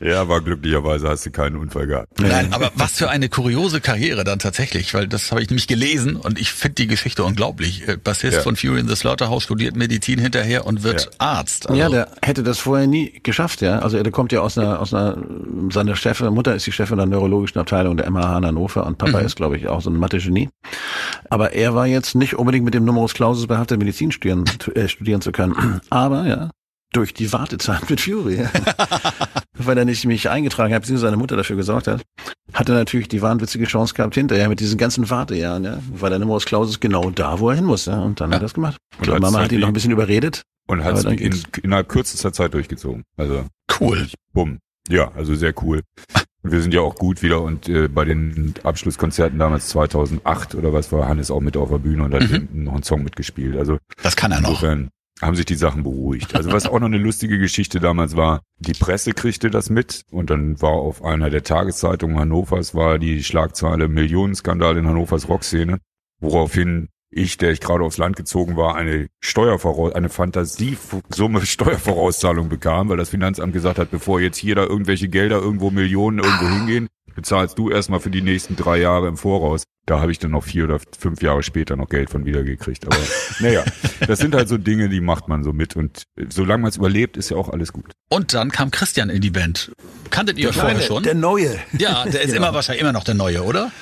[0.00, 2.08] Ja, war glücklicherweise hast du keinen Unfall gehabt.
[2.20, 6.16] Nein, aber was für eine kuriose Karriere dann tatsächlich, weil das habe ich nämlich gelesen
[6.16, 7.86] und ich finde die Geschichte unglaublich.
[7.88, 8.42] Äh, Bassist Ja.
[8.42, 11.10] von Fury in the Slaughterhouse studiert Medizin hinterher und wird Ja.
[11.18, 11.68] Arzt.
[11.68, 13.78] Also, Ja, der hätte das vorher nie geschafft, ja.
[13.80, 15.16] Also er kommt ja aus einer, aus einer,
[15.70, 19.20] seine Chefin, Mutter ist die Chefin der neurologischen Abteilung der MH in Hannover und Papa
[19.20, 20.48] ist, glaube ich, auch so ein Mathe-Genie.
[21.28, 25.20] Aber er war jetzt nicht unbedingt mit dem Numerus Clausus behaftet, Medizin studieren, äh, studieren
[25.20, 25.80] zu können.
[25.90, 26.50] Aber, ja,
[26.92, 28.46] durch die Wartezeit mit Fury,
[29.66, 32.02] weil er nicht mich eingetragen hat, beziehungsweise seine Mutter dafür gesorgt hat,
[32.52, 36.18] hat er natürlich die wahnwitzige Chance gehabt hinterher mit diesen ganzen Wartejahren, ja, war der
[36.18, 38.76] Numerus Clausus genau da, wo er hin muss, ja, und dann hat er das gemacht.
[38.98, 40.42] Und hat's Mama hat halt ihn noch ein bisschen überredet.
[40.68, 43.02] Und hat es in, innerhalb kürzester Zeit durchgezogen.
[43.16, 43.44] Also
[43.80, 44.06] cool.
[44.32, 44.58] bumm.
[44.88, 45.80] Ja, also sehr cool.
[46.42, 50.72] Und wir sind ja auch gut wieder und äh, bei den Abschlusskonzerten damals 2008 oder
[50.72, 52.48] was war Hannes auch mit auf der Bühne und hat Mhm.
[52.64, 53.56] noch einen Song mitgespielt.
[53.56, 54.48] Also Das kann er noch.
[54.50, 54.88] insofern
[55.20, 56.34] haben sich die Sachen beruhigt.
[56.34, 60.30] Also was auch noch eine lustige Geschichte damals war, die Presse kriegte das mit und
[60.30, 65.78] dann war auf einer der Tageszeitungen Hannovers war die Schlagzeile Millionenskandal in Hannovers Rockszene,
[66.20, 72.88] woraufhin ich, der ich gerade aufs Land gezogen war, eine Steuervoraus, eine Fantasiesumme Steuervorauszahlung bekam,
[72.88, 76.88] weil das Finanzamt gesagt hat, bevor jetzt hier da irgendwelche Gelder irgendwo Millionen irgendwo hingehen,
[77.14, 79.64] bezahlst du erstmal für die nächsten drei Jahre im Voraus.
[79.90, 82.86] Da habe ich dann noch vier oder fünf Jahre später noch Geld von wiedergekriegt.
[82.86, 82.96] Aber
[83.40, 83.64] naja,
[84.06, 85.74] das sind halt so Dinge, die macht man so mit.
[85.74, 87.90] Und solange man es überlebt, ist ja auch alles gut.
[88.08, 89.72] Und dann kam Christian in die Band.
[90.10, 91.02] Kanntet ihr euch vorher schon?
[91.02, 91.58] Der Neue.
[91.76, 92.36] ja, der ist Genau.
[92.36, 93.72] immer wahrscheinlich immer noch der Neue, oder?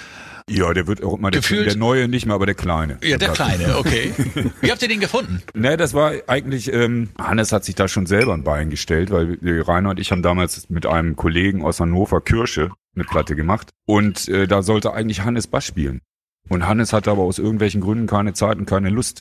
[0.49, 2.99] Ja, der wird auch immer der, Gefühlt- der Neue, nicht mehr, aber der Kleine.
[3.03, 4.13] Ja, der Kleine, okay.
[4.61, 5.43] Wie habt ihr den gefunden?
[5.55, 9.39] Ne, das war eigentlich, ähm, Hannes hat sich da schon selber ein Bein gestellt, weil
[9.43, 14.29] Rainer und ich haben damals mit einem Kollegen aus Hannover Kirsche eine Platte gemacht und
[14.29, 16.01] äh, da sollte eigentlich Hannes Bass spielen.
[16.49, 19.21] Und Hannes hatte aber aus irgendwelchen Gründen keine Zeit und keine Lust.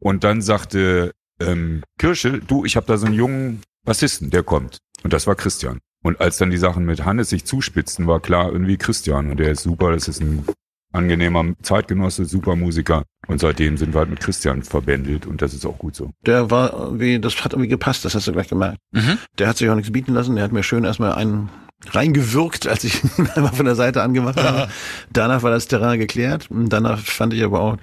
[0.00, 4.78] Und dann sagte ähm, Kirsche, du, ich habe da so einen jungen Bassisten, der kommt.
[5.04, 5.78] Und das war Christian.
[6.02, 9.30] Und als dann die Sachen mit Hannes sich zuspitzten, war klar, irgendwie Christian.
[9.30, 10.44] Und der ist super, das ist ein
[10.94, 13.04] angenehmer Zeitgenosse, super Musiker.
[13.26, 16.10] Und seitdem sind wir halt mit Christian verbändelt und das ist auch gut so.
[16.26, 18.78] Der war irgendwie, das hat irgendwie gepasst, das hast du gleich gemerkt.
[18.92, 19.18] Mhm.
[19.38, 21.48] Der hat sich auch nichts bieten lassen, der hat mir schön erstmal einen
[21.90, 24.68] reingewirkt, als ich ihn einmal von der Seite angemacht habe.
[25.12, 26.50] Danach war das Terrain geklärt.
[26.50, 27.76] Und danach fand ich aber auch,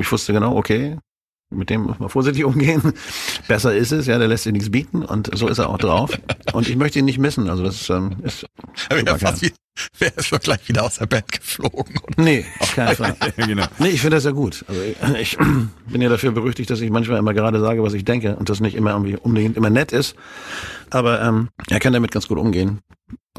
[0.00, 0.98] ich wusste genau, okay,
[1.50, 2.92] mit dem muss man vorsichtig umgehen.
[3.48, 6.10] Besser ist es, ja, der lässt sich nichts bieten und so ist er auch drauf.
[6.52, 7.48] Und ich möchte ihn nicht missen.
[7.48, 8.46] Also das ähm, ist
[8.90, 9.52] Wäre wie,
[9.98, 11.94] wäre es schon gleich wieder aus der Band geflogen.
[12.16, 13.16] nee, auf keinen Fall.
[13.36, 13.64] Genau.
[13.78, 14.64] Nee, ich finde das ja gut.
[14.68, 14.80] Also
[15.18, 15.38] ich
[15.86, 18.60] bin ja dafür berüchtigt, dass ich manchmal immer gerade sage, was ich denke und das
[18.60, 20.16] nicht immer irgendwie unbedingt immer nett ist.
[20.90, 22.80] Aber ähm, er kann damit ganz gut umgehen.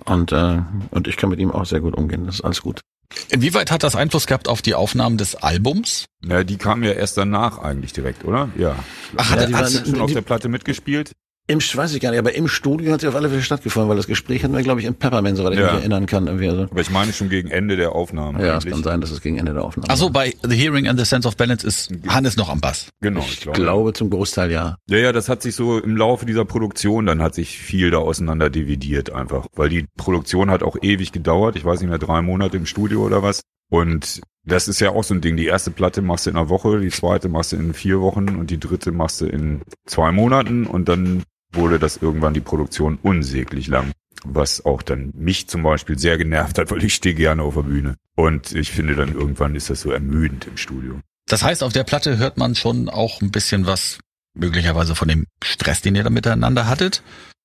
[0.05, 2.25] Und, äh, und ich kann mit ihm auch sehr gut umgehen.
[2.25, 2.81] Das ist alles gut.
[3.29, 6.05] Inwieweit hat das Einfluss gehabt auf die Aufnahmen des Albums?
[6.21, 8.49] Na, die kamen ja erst danach eigentlich direkt, oder?
[8.57, 8.75] Ja.
[9.17, 11.11] Ach, hat hat er die hat schon auf die- der Platte mitgespielt?
[11.49, 13.97] Im, weiß ich gar nicht, aber im Studio hat sie auf alle Fälle stattgefunden, weil
[13.97, 15.65] das Gespräch hatten wir, glaube ich, im Peppermint, soweit ich Ja.
[15.73, 16.27] mich erinnern kann.
[16.27, 16.47] Irgendwie.
[16.47, 18.39] Also, Aber ich meine schon gegen Ende der Aufnahme.
[18.39, 18.73] ja, es eigentlich.
[18.75, 21.05] kann sein, dass es gegen Ende der Aufnahme Ach so, bei The Hearing and the
[21.05, 22.89] Sense of Balance ist Hannes noch am Bass.
[23.01, 23.59] Genau, ich Ich glaube.
[23.59, 24.77] glaube zum Großteil ja.
[24.87, 27.97] Ja, ja, das hat sich so im Laufe dieser Produktion, dann hat sich viel da
[27.97, 29.47] auseinander dividiert einfach.
[29.55, 31.55] Weil die Produktion hat auch ewig gedauert.
[31.55, 33.41] Ich weiß nicht mehr, drei Monate im Studio oder was.
[33.71, 35.35] Und das ist ja auch so ein Ding.
[35.37, 38.29] Die erste Platte machst du in einer Woche, die zweite machst du in vier Wochen
[38.35, 42.99] und die dritte machst du in zwei Monaten und dann wurde das irgendwann die Produktion
[43.01, 43.91] unsäglich lang.
[44.23, 47.63] Was auch dann mich zum Beispiel sehr genervt hat, weil ich stehe gerne auf der
[47.63, 47.95] Bühne.
[48.15, 50.99] Und ich finde dann irgendwann ist das so ermüdend im Studio.
[51.27, 53.99] Das heißt, auf der Platte hört man schon auch ein bisschen was
[54.33, 57.03] möglicherweise von dem Stress, den ihr da miteinander hattet.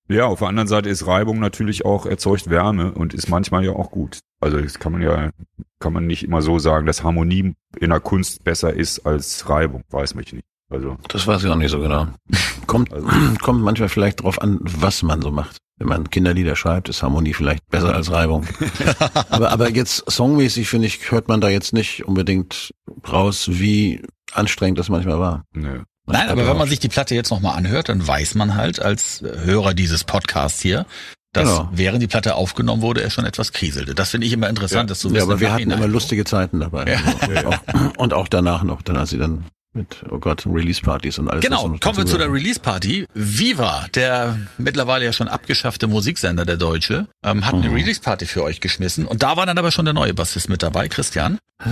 [0.09, 3.73] Ja, auf der anderen Seite ist Reibung natürlich auch erzeugt Wärme und ist manchmal ja
[3.73, 4.19] auch gut.
[4.41, 5.31] Also das kann man ja,
[5.79, 9.83] kann man nicht immer so sagen, dass Harmonie in der Kunst besser ist als Reibung.
[9.91, 10.45] Weiß mich nicht.
[10.75, 12.07] Also Das weiß ich auch nicht so genau.
[12.67, 13.07] Kommt, Also-
[13.43, 15.57] kommt manchmal vielleicht drauf an, was man so macht.
[15.79, 18.47] wenn man Kinderlieder schreibt, ist Harmonie vielleicht besser als Reibung.
[19.31, 22.73] aber, aber jetzt songmäßig, finde ich, hört man da jetzt nicht unbedingt
[23.11, 25.45] raus, wie anstrengend das manchmal war.
[25.53, 25.83] Nö.
[26.07, 29.23] Nein, aber wenn man sich die Platte jetzt nochmal anhört, dann weiß man halt als
[29.23, 30.85] Hörer dieses Podcasts hier,
[31.33, 31.69] dass Genau.
[31.73, 33.95] während die Platte aufgenommen wurde, er schon etwas kriselte.
[33.95, 35.17] Das finde ich immer interessant, das zu wissen.
[35.17, 36.93] Ja, aber wir hatten immer lustige Zeiten dabei.
[36.93, 36.99] Ja.
[37.27, 37.59] Also auch,
[37.99, 41.45] und auch danach noch, dann als sie dann mit, oh Gott, Release-Partys und alles.
[41.45, 42.33] Genau, kommen wir zu der.
[42.33, 43.07] Release-Party.
[43.15, 47.75] Viva, der mittlerweile ja schon abgeschaffte Musiksender, der Deutsche, ähm, hat eine Mhm.
[47.77, 49.07] Release-Party für euch geschmissen.
[49.07, 51.39] Und da war dann aber schon der neue Bassist mit dabei, Christian.
[51.63, 51.67] Äh,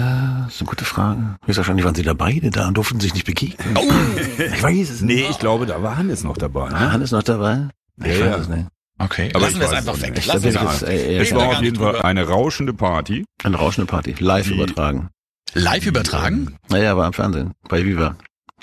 [0.44, 1.36] Das ist eine gute Frage.
[1.44, 3.76] Höchstwahrscheinlich waren sie da beide da und durften sich nicht begegnen.
[3.76, 3.82] Oh,
[4.54, 6.68] Ich weiß es Nee, ich glaube, da war Hannes noch dabei.
[6.68, 6.92] Ah, Ne?
[6.92, 7.68] Hannes noch dabei?
[7.98, 8.36] Ich Ja, weiß ja.
[8.38, 8.66] es nicht.
[8.98, 9.30] okay.
[9.34, 10.14] Aber Lassen ich wir es einfach weg.
[10.16, 10.28] nicht.
[10.28, 10.88] Da Lassen ich es jetzt, einfach.
[10.88, 13.24] äh, eher Es war auf nicht jeden Fall eine rauschende Party.
[13.44, 14.14] eine rauschende Party.
[14.18, 15.08] Live Die- übertragen.
[15.54, 16.56] Live übertragen?
[16.70, 17.52] Naja, war am Fernsehen.
[17.68, 18.16] Bei Viva.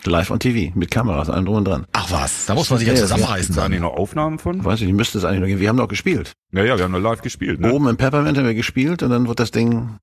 [0.06, 0.71] Live on TV.
[0.75, 1.86] Mit Kameras, allem drum und dran.
[1.91, 3.54] Ach was, da muss man sich ja Ja, zusammenreißen.
[3.56, 3.89] Da eigentlich Dann.
[3.89, 4.63] noch Aufnahmen von?
[4.63, 5.60] Weiß ich, nicht, müsste es eigentlich noch gehen.
[5.60, 6.32] Wir haben noch gespielt.
[6.54, 7.60] Ja, ja, wir haben da live gespielt.
[7.60, 7.71] Ne?
[7.73, 9.97] Oben im Peppermint haben wir gespielt und dann wurde das Ding,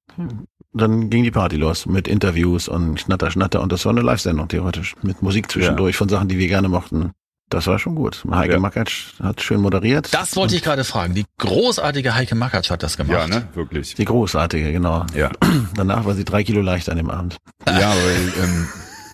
[0.75, 4.49] dann ging die Party los mit Interviews und Schnatter, Schnatter und das war eine Live-Sendung
[4.49, 4.95] theoretisch.
[5.03, 7.13] Mit Musik zwischendurch von Sachen, die wir gerne mochten.
[7.49, 8.25] Das war schon gut.
[8.29, 8.59] Heike Ja.
[8.59, 10.13] Makatsch hat schön moderiert.
[10.13, 11.15] Das wollte ich gerade fragen.
[11.15, 13.13] Die großartige Heike Makatsch hat das gemacht.
[13.17, 13.47] Ja, ne?
[13.55, 13.95] Wirklich.
[13.95, 15.07] Die großartige, genau.
[15.15, 15.31] Ja.
[15.77, 17.37] Danach war sie drei Kilo leichter an dem Abend.
[17.69, 18.69] Ja, weil ähm,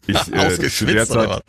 [0.06, 1.40] ich äh, zu der Zeit, was?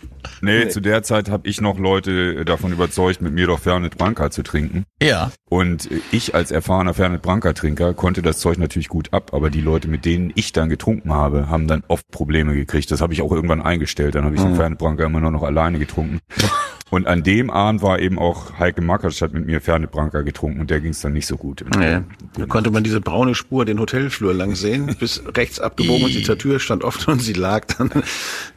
[0.42, 3.98] nee, zu der Zeit habe ich noch Leute äh, davon überzeugt, mit mir doch Fernet
[3.98, 4.86] Branca zu trinken.
[5.02, 5.32] Ja.
[5.50, 9.50] Und äh, ich als erfahrener Fernet Branca Trinker konnte das Zeug natürlich gut ab, aber
[9.50, 12.92] die Leute, mit denen ich dann getrunken habe, haben dann oft Probleme gekriegt.
[12.92, 14.16] Das habe ich auch irgendwann eingestellt.
[14.16, 14.56] Dann habe ich den Mhm.
[14.58, 16.20] Fernet Branca immer nur noch alleine getrunken.
[16.94, 20.60] Und an dem Abend war eben auch Heike Makatsch hat mit mir Fernet Branca getrunken
[20.60, 21.66] und der ging es dann nicht so gut.
[21.76, 22.02] Nee.
[22.38, 26.22] Da konnte man diese braune Spur den Hotelflur lang sehen, bis rechts abgebogen und die
[26.22, 27.90] zur Tür stand offen und sie lag dann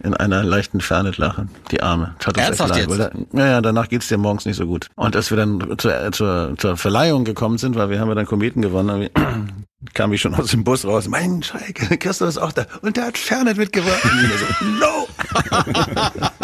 [0.04, 1.48] in einer leichten Fernet-Lache.
[1.70, 2.14] Die Arme.
[2.18, 2.90] Tat uns echt Ernsthaft leid, jetzt?
[2.90, 4.90] weil Da, ja, ja, danach geht's dir morgens nicht so gut.
[4.96, 8.26] Und als wir dann zur, zur, zur Verleihung gekommen sind, weil wir haben ja dann
[8.26, 9.08] Kometen gewonnen,
[9.94, 11.08] kam ich schon aus dem Bus raus.
[11.08, 12.66] Mein Schalke, Christoph ist auch da.
[12.82, 14.04] Und der hat Fernet mitgebracht.
[14.04, 15.06] Und so, no!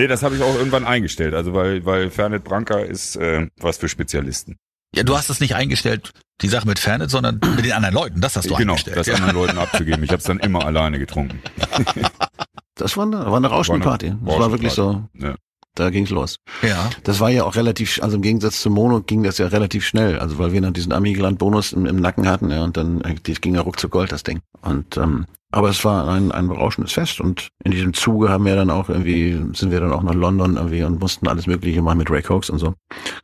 [0.00, 1.34] Nee, das habe ich auch irgendwann eingestellt.
[1.34, 4.56] Also weil, weil Fernet Branca ist äh, was für Spezialisten.
[4.96, 8.22] Ja, du hast es nicht eingestellt, die Sache mit Fernet, sondern mit den anderen Leuten.
[8.22, 8.96] Das hast du genau, eingestellt.
[8.96, 9.14] das ja.
[9.16, 10.02] anderen Leuten abzugeben.
[10.02, 11.42] Ich habe es dann immer alleine getrunken.
[12.76, 14.24] Das war eine, war eine rauschende War eine Party.
[14.24, 15.34] Das war wirklich so, Ja.
[15.74, 16.36] Da ging's los.
[16.62, 16.90] ja.
[17.04, 20.18] Das war ja auch relativ, also im Gegensatz zu Mono ging das ja relativ schnell,
[20.18, 23.40] also weil wir dann diesen Amigeland-Bonus im, im Nacken hatten, ja, und dann äh, das
[23.40, 24.40] ging ja ruckzuck Gold, das Ding.
[24.62, 28.54] Und ähm, aber es war ein, ein berauschendes Fest und in diesem Zuge haben wir
[28.54, 31.98] dann auch irgendwie, sind wir dann auch nach London irgendwie und mussten alles Mögliche machen
[31.98, 32.74] mit Ray Cokes und so.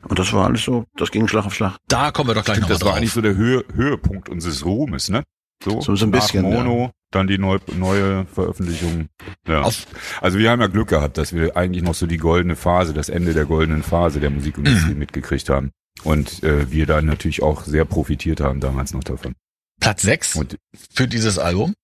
[0.09, 1.77] Und das war alles so, das ging Schlag auf Schlag.
[1.87, 2.99] Da kommen wir doch gleich nochmal Das war drauf.
[2.99, 5.23] eigentlich so der Höhe, Höhepunkt unseres Ruhmes, ne?
[5.63, 9.09] So, So- so ein nach bisschen, Mono, dann die neu, neue Veröffentlichung.
[9.47, 9.63] Ja.
[9.63, 9.87] Auf-
[10.21, 13.09] also wir haben ja Glück gehabt, dass wir eigentlich noch so die goldene Phase, das
[13.09, 14.99] Ende der goldenen Phase der Musikindustrie Mhm.
[14.99, 15.71] mitgekriegt haben.
[16.03, 19.35] Und äh, wir da natürlich auch sehr profitiert haben damals noch davon.
[19.81, 20.57] Platz 6 Und
[20.93, 21.75] für dieses Album.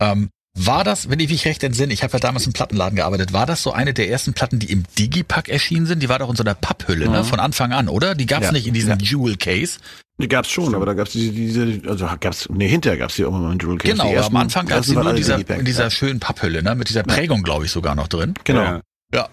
[0.00, 3.32] Ähm, war das, wenn ich mich recht entsinne, ich habe ja damals im Plattenladen gearbeitet,
[3.32, 6.02] war das so eine der ersten Platten, die im Digipack erschienen sind?
[6.02, 7.20] Die war doch in so einer Papphülle, ne?
[7.20, 7.24] Mhm.
[7.24, 8.14] Von Anfang an, oder?
[8.14, 8.52] Die gab's Ja.
[8.52, 8.96] nicht in diesem Ja.
[8.98, 9.78] Jewel Case.
[10.22, 13.42] Die gab's schon, aber da gab's diese, diese, also gab's, nee, hinterher gab's die irgendwann
[13.42, 13.92] mal in Jewel Case.
[13.92, 15.90] Genau, ersten- am Anfang gab's die waren nur in dieser, in dieser ja.
[15.90, 16.74] schönen Papphülle, ne?
[16.76, 18.34] Mit dieser Prägung, glaube ich, sogar noch drin.
[18.44, 18.80] Genau,
[19.12, 19.28] Ja,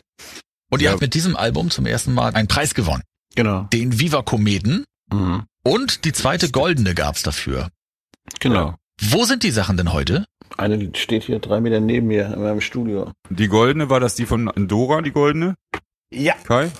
[0.71, 0.91] Und ihr Ja.
[0.91, 3.03] habt mit diesem Album zum ersten Mal einen Preis gewonnen.
[3.35, 3.67] genau.
[3.71, 4.83] Den Viva Kometen.
[5.13, 5.43] Mhm.
[5.63, 7.69] Und die zweite goldene gab's dafür.
[8.39, 8.75] Genau.
[9.01, 10.25] Wo sind die Sachen denn heute?
[10.57, 13.11] Eine steht hier drei Meter neben mir in meinem Studio.
[13.29, 15.55] die goldene, war das die von Dora, die goldene?
[16.11, 16.33] Ja.
[16.43, 16.71] Kai?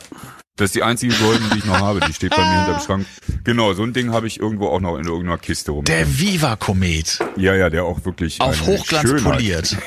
[0.60, 2.02] Das ist die einzige goldene, die ich noch habe.
[2.02, 3.06] Die steht bei mir hinterm Schrank.
[3.46, 5.86] Genau, so ein Ding habe ich irgendwo auch noch in irgendeiner Kiste rum.
[5.86, 7.20] Der Viva Komet.
[7.38, 9.78] ja, ja, der auch wirklich Auf eine Hochglanz Schönheit, poliert.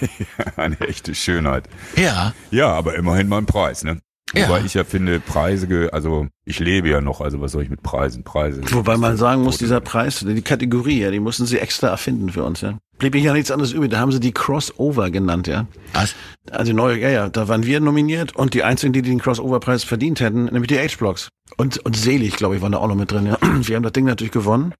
[0.56, 1.64] eine echte Schönheit.
[1.96, 2.32] Ja.
[2.52, 4.00] Ja, aber immerhin mal ein Preis, ne?
[4.34, 4.48] Ja.
[4.48, 7.82] Wobei ich ja finde, Preise, also ich lebe ja noch, also was soll ich mit
[7.82, 8.22] Preisen?
[8.22, 8.62] Preise.
[8.70, 12.44] Wobei man sagen muss, dieser Preis, die Kategorie, ja, die mussten sie extra erfinden für
[12.44, 12.78] uns, ja.
[12.98, 13.90] Blieb ja nichts anderes übrig.
[13.90, 15.66] Da haben sie die Crossover genannt, ja.
[15.94, 16.14] Was?
[16.50, 20.20] Also neue, ja, ja, da waren wir nominiert und die einzigen, die den Crossover-Preis verdient
[20.20, 21.30] hätten, nämlich die H-Blocks.
[21.56, 23.38] Und, und Selig, glaube ich, waren da auch noch mit drin, ja.
[23.66, 24.74] Wir haben das Ding natürlich gewonnen,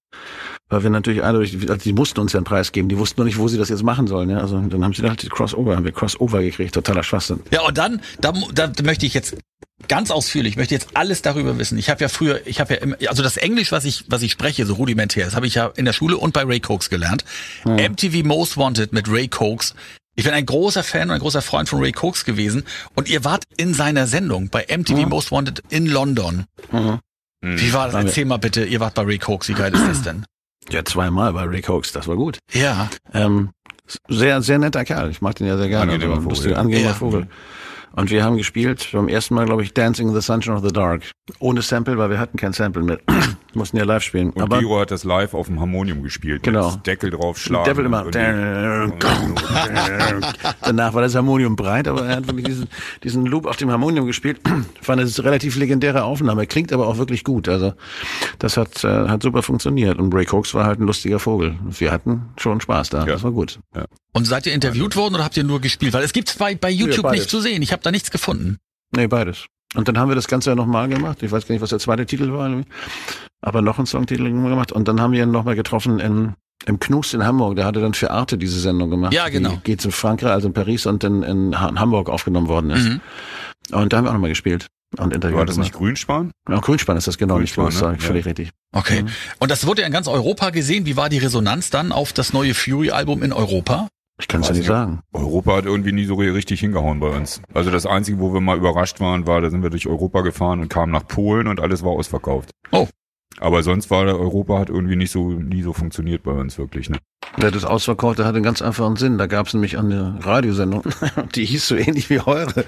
[0.71, 3.27] weil wir natürlich eindeutig, also die mussten uns ja einen Preis geben, die wussten noch
[3.27, 4.39] nicht, wo sie das jetzt machen sollen, ja.
[4.39, 7.41] Also dann haben sie halt die Crossover, haben wir Crossover gekriegt, totaler Schwachsinn.
[7.51, 9.37] Ja, und dann, da, da möchte ich jetzt
[9.89, 11.77] ganz ausführlich, ich möchte jetzt alles darüber wissen.
[11.77, 14.31] Ich habe ja früher, ich habe ja immer, also das Englisch, was ich, was ich
[14.31, 17.25] spreche, so rudimentär, das habe ich ja in der Schule und bei Ray Cokes gelernt.
[17.65, 19.75] MTV Most Wanted mit Ray Cokes.
[20.15, 23.25] Ich bin ein großer Fan und ein großer Freund von Ray Cokes gewesen und ihr
[23.25, 26.45] wart in seiner Sendung bei MTV Most Wanted in London.
[26.71, 27.01] Hm.
[27.43, 28.05] Wie war das?
[28.05, 30.25] Erzähl mal bitte, ihr wart bei Ray Cokes, wie geil ist das denn?
[30.71, 32.39] Ja, zweimal bei Rick Hoax, das war gut.
[32.53, 33.51] Ja, Ähm,
[34.09, 35.11] sehr, sehr netter Kerl.
[35.11, 35.93] Ich mag den ja sehr gerne.
[35.93, 36.95] Angenehmer Also, Vogel, angenehmer Ja.
[36.95, 37.27] Vogel.
[37.93, 40.73] Und wir haben gespielt beim ersten Mal, glaube ich, Dancing in the Sunshine of the
[40.73, 41.11] Dark.
[41.41, 43.01] Ohne Sample, weil wir hatten kein Sample mit.
[43.55, 44.31] Mussten ja live spielen.
[44.31, 46.43] Und Aber Giro hat das live auf dem Harmonium gespielt.
[46.43, 46.73] Genau.
[46.73, 47.65] Mit Deckel drauf schlagen.
[47.65, 48.05] Devil immer.
[48.07, 48.15] und-
[50.63, 52.69] Danach war das Harmonium breit, aber er hat wirklich diesen,
[53.03, 54.41] diesen Loop auf dem Harmonium gespielt.
[54.85, 56.47] War eine relativ legendäre Aufnahme.
[56.47, 57.49] Klingt aber auch wirklich gut.
[57.49, 57.75] Also
[58.39, 59.99] das hat, äh, hat super funktioniert.
[59.99, 61.57] Und Ray Cooks war halt ein lustiger Vogel.
[61.69, 63.01] Wir hatten schon Spaß da.
[63.01, 63.07] Ja.
[63.13, 63.59] Das war gut.
[64.13, 65.93] Und seid ihr interviewt worden oder habt ihr nur gespielt?
[65.93, 67.21] Weil es gibt's bei, bei YouTube beides.
[67.21, 67.63] nicht zu sehen.
[67.63, 68.59] Ich habe da nichts gefunden.
[68.95, 69.47] Nee, beides.
[69.77, 71.23] Und dann haben wir das Ganze ja nochmal gemacht.
[71.23, 72.51] Ich weiß gar nicht, was der zweite Titel war.
[73.43, 74.73] Aber noch einen Songtitel gemacht.
[74.73, 76.35] Und dann haben wir ihn nochmal getroffen in,
[76.67, 77.57] im Knust in Hamburg.
[77.57, 79.13] Der hatte dann für Arte diese Sendung gemacht.
[79.15, 79.51] Ja, genau.
[79.51, 82.89] Die geht in Frankreich, also in Paris und in, in Ha- Hamburg aufgenommen worden ist.
[82.89, 83.01] Mhm.
[83.73, 84.67] Und da haben wir auch nochmal gespielt.
[84.99, 85.71] Und Interview War das gemacht.
[85.73, 86.33] nicht Grünspan?
[86.49, 87.75] Ja, Grünspan ist das genau Grünspan, nicht.
[87.77, 87.81] ne?
[87.81, 88.07] Grünspan, Ja.
[88.07, 88.51] völlig richtig.
[88.75, 89.03] Okay.
[89.05, 89.09] Mhm.
[89.39, 90.85] Und das wurde ja in ganz Europa gesehen.
[90.85, 93.89] Wie war die Resonanz dann auf das neue Fury-Album in Europa?
[94.21, 94.67] Ich kann es ja nicht.
[94.67, 95.01] sagen.
[95.15, 97.41] Europa hat irgendwie nie so richtig hingehauen bei uns.
[97.55, 100.61] Also das Einzige, wo wir mal überrascht waren, war, da sind wir durch Europa gefahren
[100.61, 102.51] und kamen nach Polen und alles war ausverkauft.
[102.73, 102.87] Oh.
[103.39, 106.91] Aber sonst war der Europa hat irgendwie nicht so nie so funktioniert bei uns wirklich.
[106.91, 106.99] Ne?
[107.41, 109.17] Ja, das Ausverkaufte hatte einen ganz einfachen Sinn.
[109.19, 110.83] Da gab es nämlich eine Radiosendung,
[111.35, 112.65] die hieß so ähnlich wie eure.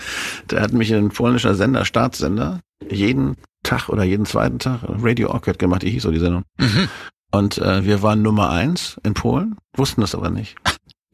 [0.48, 5.58] Da hat mich ein polnischer Sender, Staatssender, jeden Tag oder jeden zweiten Tag Radio Awkward
[5.58, 6.44] gemacht, die hieß so die Sendung.
[6.58, 6.88] Mhm.
[7.32, 10.56] Und äh, wir waren Nummer eins in Polen, wussten das aber nicht.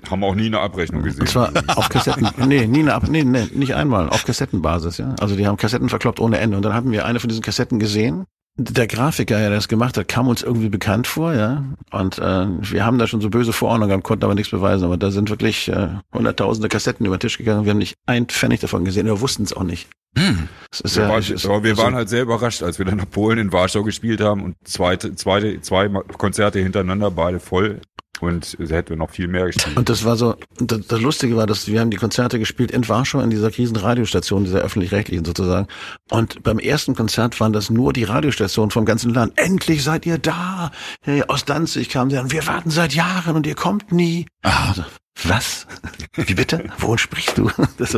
[0.08, 1.22] Haben auch nie eine Abrechnung gesehen.
[1.22, 5.14] Und zwar auf Kassetten, nee, nie eine, Ab- nee, nee, nicht einmal, auf Kassettenbasis, ja.
[5.20, 6.56] Also die haben Kassetten verkloppt ohne Ende.
[6.56, 8.24] Und dann hatten wir eine von diesen Kassetten gesehen.
[8.60, 11.62] Der Grafiker, der das gemacht hat, kam uns irgendwie bekannt vor, ja.
[11.92, 14.84] Und äh, wir haben da schon so böse Vorahnungen gehabt, konnten aber nichts beweisen.
[14.84, 17.64] Aber da sind wirklich äh, hunderttausende Kassetten über den Tisch gegangen.
[17.64, 19.88] Wir haben nicht ein Pfennig davon gesehen, wir wussten es auch nicht.
[20.18, 20.48] Hm.
[20.72, 22.80] Das ist Wir, ja, waren, es ist- aber wir also- waren halt sehr überrascht, als
[22.80, 27.38] wir dann nach Polen in Warschau gespielt haben und zweite, zweite, zwei Konzerte hintereinander, beide
[27.38, 27.80] voll.
[28.20, 29.76] Und hätten wir noch viel mehr gespielt.
[29.76, 32.88] Und das war so, das, das Lustige war, dass wir haben die Konzerte gespielt in
[32.88, 35.68] Warschau in dieser riesen Radiostation, dieser öffentlich-rechtlichen sozusagen.
[36.10, 39.34] Und beim ersten Konzert waren das nur die Radiostationen vom ganzen Land.
[39.36, 40.70] Endlich seid ihr da!
[41.02, 44.26] Hey, aus Danzig kamen sie an, wir warten seit Jahren und ihr kommt nie.
[44.42, 44.68] Ah.
[44.68, 44.84] Also,
[45.24, 45.66] was?
[46.14, 46.64] Wie bitte?
[46.78, 47.50] Wovon sprichst du?
[47.78, 47.94] Das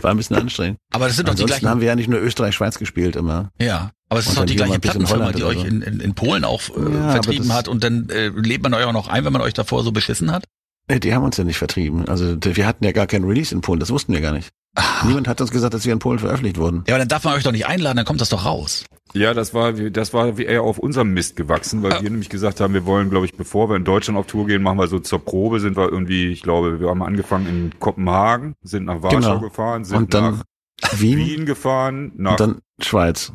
[0.00, 0.78] war ein bisschen anstrengend.
[0.92, 1.68] Aber das sind doch die gleichen.
[1.68, 3.50] haben wir ja nicht nur Österreich-Schweiz gespielt immer.
[3.60, 5.64] Ja, aber es ist doch die gleiche Plattenfirma, die euch so.
[5.64, 8.84] in, in, in Polen auch äh, Ja, vertrieben hat und dann äh, lädt man euch
[8.84, 10.44] auch noch ein, wenn man euch davor so beschissen hat?
[10.88, 12.08] Nee, Die haben uns ja nicht vertrieben.
[12.08, 14.50] Also wir hatten ja gar kein Release in Polen, das wussten wir gar nicht.
[14.74, 15.04] Ah.
[15.06, 16.84] Niemand hat uns gesagt, dass wir in Polen veröffentlicht wurden.
[16.86, 18.84] Ja, aber dann darf man euch doch nicht einladen, dann kommt das doch raus.
[19.14, 22.72] Ja, das war, das war eher auf unserem Mist gewachsen, weil wir nämlich gesagt haben,
[22.72, 25.18] wir wollen, glaube ich, bevor wir in Deutschland auf Tour gehen, machen wir so zur
[25.24, 29.40] Probe, sind wir irgendwie, ich glaube, wir haben angefangen in Kopenhagen, sind nach Warschau Genau.
[29.40, 30.42] gefahren, sind Und dann
[30.80, 33.32] nach Wien, Wien gefahren, nach und dann Schweiz.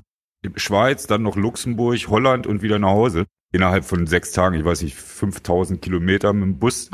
[0.55, 3.25] Schweiz, dann noch Luxemburg, Holland und wieder nach Hause.
[3.53, 6.89] Innerhalb von sechs Tagen, ich weiß nicht, 5000 Kilometer mit dem Bus.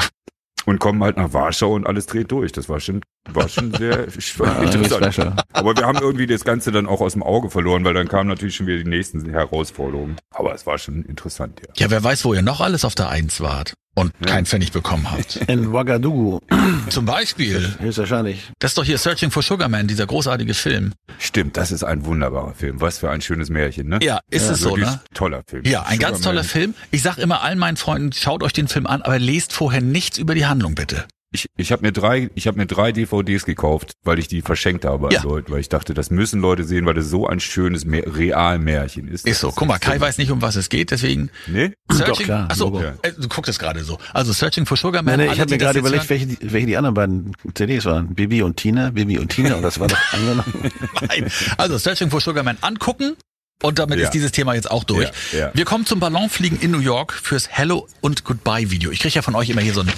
[0.66, 2.52] Und kommen halt nach Warschau und alles dreht durch.
[2.54, 4.06] Das war schon, war schon sehr
[4.62, 5.14] interessant.
[5.14, 5.36] special.
[5.54, 8.28] Aber wir haben irgendwie das Ganze dann auch aus dem Auge verloren, weil dann kamen
[8.30, 10.18] natürlich schon wieder die nächsten Herausforderungen.
[10.32, 11.74] Aber es war schon interessant, ja.
[11.86, 14.34] Ja, wer weiß, wo ihr noch alles auf der Eins wart und Ja.
[14.34, 15.36] kein Pfennig bekommen habt.
[15.48, 16.40] In Ouagadougou,
[16.90, 18.52] Zum Beispiel, höchstwahrscheinlich.
[18.60, 20.94] das ist doch hier Searching for Sugar Man, dieser großartige Film.
[21.20, 22.82] Stimmt, das ist ein wunderbarer Film.
[22.82, 24.00] Was für ein schönes Märchen, ne?
[24.02, 25.00] Ja, ist Ja, es so, ne?
[25.14, 25.64] toller Film.
[25.66, 26.22] Ja, ein ganz Sugarman.
[26.24, 26.74] toller Film.
[26.92, 30.18] Ich sag immer allen meinen Freunden, schaut euch den Film an, aber lest vorher nichts
[30.18, 31.06] über die Handlung, bitte.
[31.36, 34.86] Ich, ich habe mir drei, ich habe mir drei DVDs gekauft, weil ich die verschenkt
[34.86, 35.24] habe an Ja.
[35.24, 39.08] Leute, weil ich dachte, das müssen Leute sehen, weil das so ein schönes Mä- Realmärchen
[39.08, 39.26] ist.
[39.28, 39.52] Ist so.
[39.52, 41.72] Guck mal, Kai weiß nicht, um was es geht, deswegen Nee?
[41.92, 42.26] Searching.
[42.28, 42.84] klar, achso, Logo.
[42.84, 43.98] äh, du guckst es gerade so.
[44.14, 45.18] Also Searching for Sugar Man.
[45.20, 48.14] Nee, ich habe mir gerade überlegt, welche, die- welche die anderen beiden CDs waren.
[48.14, 50.72] Bibi und Tina, Bibi und Tina, und das war doch angenommen.
[51.10, 51.32] Nein.
[51.58, 53.16] Also Searching for Sugar Man angucken.
[53.62, 54.06] Und damit Ja.
[54.06, 55.10] ist dieses Thema jetzt auch durch.
[55.32, 55.52] Ja, ja.
[55.54, 58.92] Wir kommen zum Ballonfliegen in New York fürs Hello und Goodbye Video.
[58.92, 59.92] Ich kriege ja von euch immer hier so einen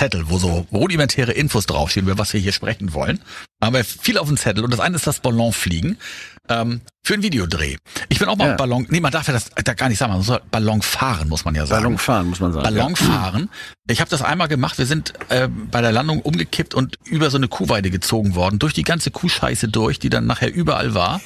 [0.00, 3.20] Zettel, wo so rudimentäre Infos draufstehen, über was wir hier sprechen wollen.
[3.60, 4.64] Aber viel auf dem Zettel.
[4.64, 5.98] Und das eine ist das Ballonfliegen.
[6.48, 7.76] Ähm, für ein Videodreh.
[8.08, 8.56] Ich bin auch mal Ja.
[8.56, 11.44] Ballon, nee, man darf ja das da gar nicht sagen, man soll Ballon fahren, muss
[11.44, 11.82] man ja sagen.
[11.82, 12.64] Ballon fahren, muss man sagen.
[12.64, 13.50] Ballon fahren.
[13.88, 14.78] Ich habe das einmal gemacht.
[14.78, 18.72] Wir sind äh, bei der Landung umgekippt und über so eine Kuhweide gezogen worden, durch
[18.72, 21.20] die ganze Kuhscheiße durch, die dann nachher überall war.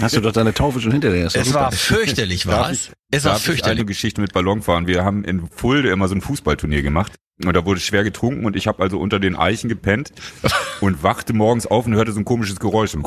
[0.00, 1.24] Hast du doch deine Taufe schon hinter dir.
[1.26, 1.54] Es super.
[1.54, 2.90] war fürchterlich, war es?
[3.10, 3.86] Es war Darf ich eine fürchterlich.
[3.86, 4.86] Geschichte mit Ballonfahren.
[4.86, 7.12] Wir haben in Fulda immer so ein Fußballturnier gemacht.
[7.44, 10.12] Und da wurde schwer getrunken und ich habe also unter den Eichen gepennt
[10.80, 12.94] und wachte morgens auf und hörte so ein komisches Geräusch.
[12.94, 13.04] Und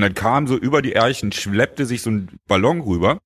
[0.00, 3.18] dann kam so über die Eichen, schleppte sich so ein Ballon rüber,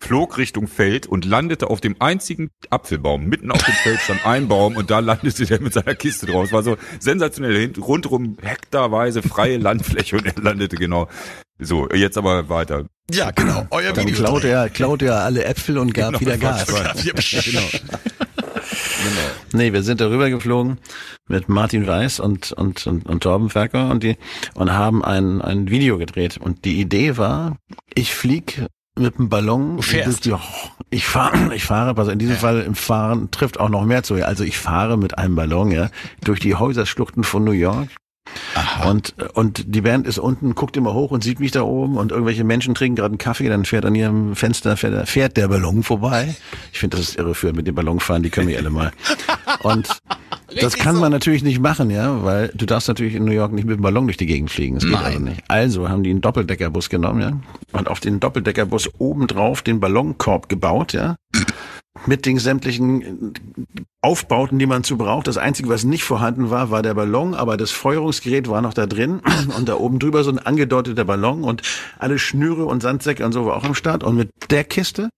[0.00, 3.26] flog Richtung Feld und landete auf dem einzigen Apfelbaum.
[3.26, 6.46] Mitten auf dem Feld stand ein Baum und da landete der mit seiner Kiste drauf.
[6.46, 7.72] Es war so sensationell.
[7.78, 11.08] Rundrum hektarweise freie Landfläche und er landete genau.
[11.58, 12.86] So, jetzt aber weiter.
[13.12, 13.66] Ja, genau.
[13.70, 14.24] Euer Dann Video.
[14.24, 16.72] klaut er, klaut er alle Äpfel und gab Genau, wieder das Gas.
[16.72, 16.94] war-
[17.44, 17.68] genau.
[19.52, 20.78] Nee, wir sind darüber geflogen
[21.28, 24.16] mit Martin Weiß und, und, und, und Torben Ferker und die,
[24.54, 26.36] und haben ein, ein Video gedreht.
[26.38, 27.56] Und die Idee war,
[27.94, 28.62] ich flieg
[28.98, 29.76] mit dem Ballon.
[29.76, 30.28] Du fährst.
[30.88, 34.14] Ich fahre, ich fahre, also in diesem Fall im Fahren trifft auch noch mehr zu.
[34.24, 35.90] Also ich fahre mit einem Ballon, ja,
[36.22, 37.88] durch die Häuserschluchten von New York.
[38.54, 38.65] Aha.
[38.84, 42.12] Und, und die Band ist unten, guckt immer hoch und sieht mich da oben und
[42.12, 45.48] irgendwelche Menschen trinken gerade einen Kaffee, dann fährt an ihrem Fenster, fährt, der- fährt der
[45.48, 46.34] Ballon vorbei.
[46.72, 48.92] Ich finde, das ist irreführend mit dem Ballon fahren, die können wir alle mal.
[49.62, 49.88] Und
[50.60, 53.66] das kann man natürlich nicht machen, ja, weil du darfst natürlich in New York nicht
[53.66, 54.74] mit dem Ballon durch die Gegend fliegen.
[54.76, 55.04] Das geht Nein.
[55.04, 55.42] also nicht.
[55.48, 57.32] Also haben die einen Doppeldeckerbus genommen, ja,
[57.72, 61.16] und auf den Doppeldeckerbus obendrauf den Ballonkorb gebaut, ja,
[62.04, 63.32] mit den sämtlichen
[64.02, 65.26] Aufbauten, die man zu braucht.
[65.26, 68.86] Das Einzige, was nicht vorhanden war, war der Ballon, aber das Feuerungsgerät war noch da
[68.86, 69.20] drin
[69.56, 71.62] und da oben drüber so ein angedeuteter Ballon und
[71.98, 74.04] alle Schnüre und Sandsäcke und so war auch am Start.
[74.04, 75.08] Und mit der Kiste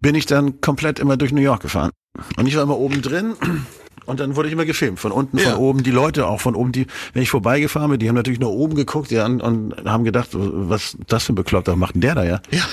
[0.00, 1.90] bin ich dann komplett immer durch New York gefahren.
[2.36, 3.34] Und ich war immer oben drin
[4.06, 4.98] und dann wurde ich immer gefilmt.
[4.98, 5.50] Von unten, Ja.
[5.50, 8.40] von oben, die Leute auch von oben, die, wenn ich vorbeigefahren bin, die haben natürlich
[8.40, 12.00] nur oben geguckt ja, und, und haben gedacht, was das für ein Bekloppter macht denn
[12.00, 12.40] der da, ja?
[12.50, 12.64] Ja.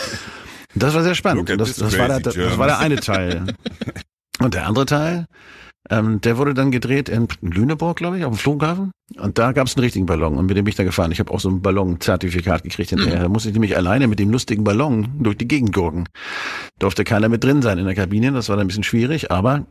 [0.75, 1.49] Das war sehr spannend.
[1.49, 3.45] Das, das, war der, das war der eine Teil.
[4.39, 5.25] Und der andere Teil,
[5.89, 8.91] ähm, der wurde dann gedreht in Lüneburg, glaube ich, auf dem Flughafen.
[9.17, 11.12] Und da gab es einen richtigen Ballon und mit dem bin ich da gefahren.
[11.12, 13.21] Ich habe auch so ein Ballon-Zertifikat gekriegt hinterher.
[13.21, 16.08] Da musste ich nämlich alleine mit dem lustigen Ballon durch die Gegend gurken.
[16.77, 19.65] Durfte keiner mit drin sein in der Kabine, das war dann ein bisschen schwierig, aber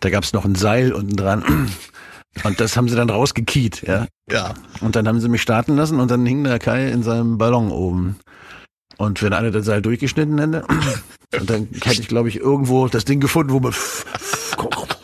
[0.00, 1.44] da gab es noch ein Seil unten dran.
[2.44, 4.06] Und das haben sie dann rausgekiet, ja.
[4.30, 4.54] Ja.
[4.80, 7.70] Und dann haben sie mich starten lassen und dann hing der Kai in seinem Ballon
[7.70, 8.16] oben.
[8.98, 10.64] Und wenn einer das Seil durchgeschnitten hätte,
[11.38, 13.74] und dann hätte ich, glaube ich, irgendwo das Ding gefunden, wo man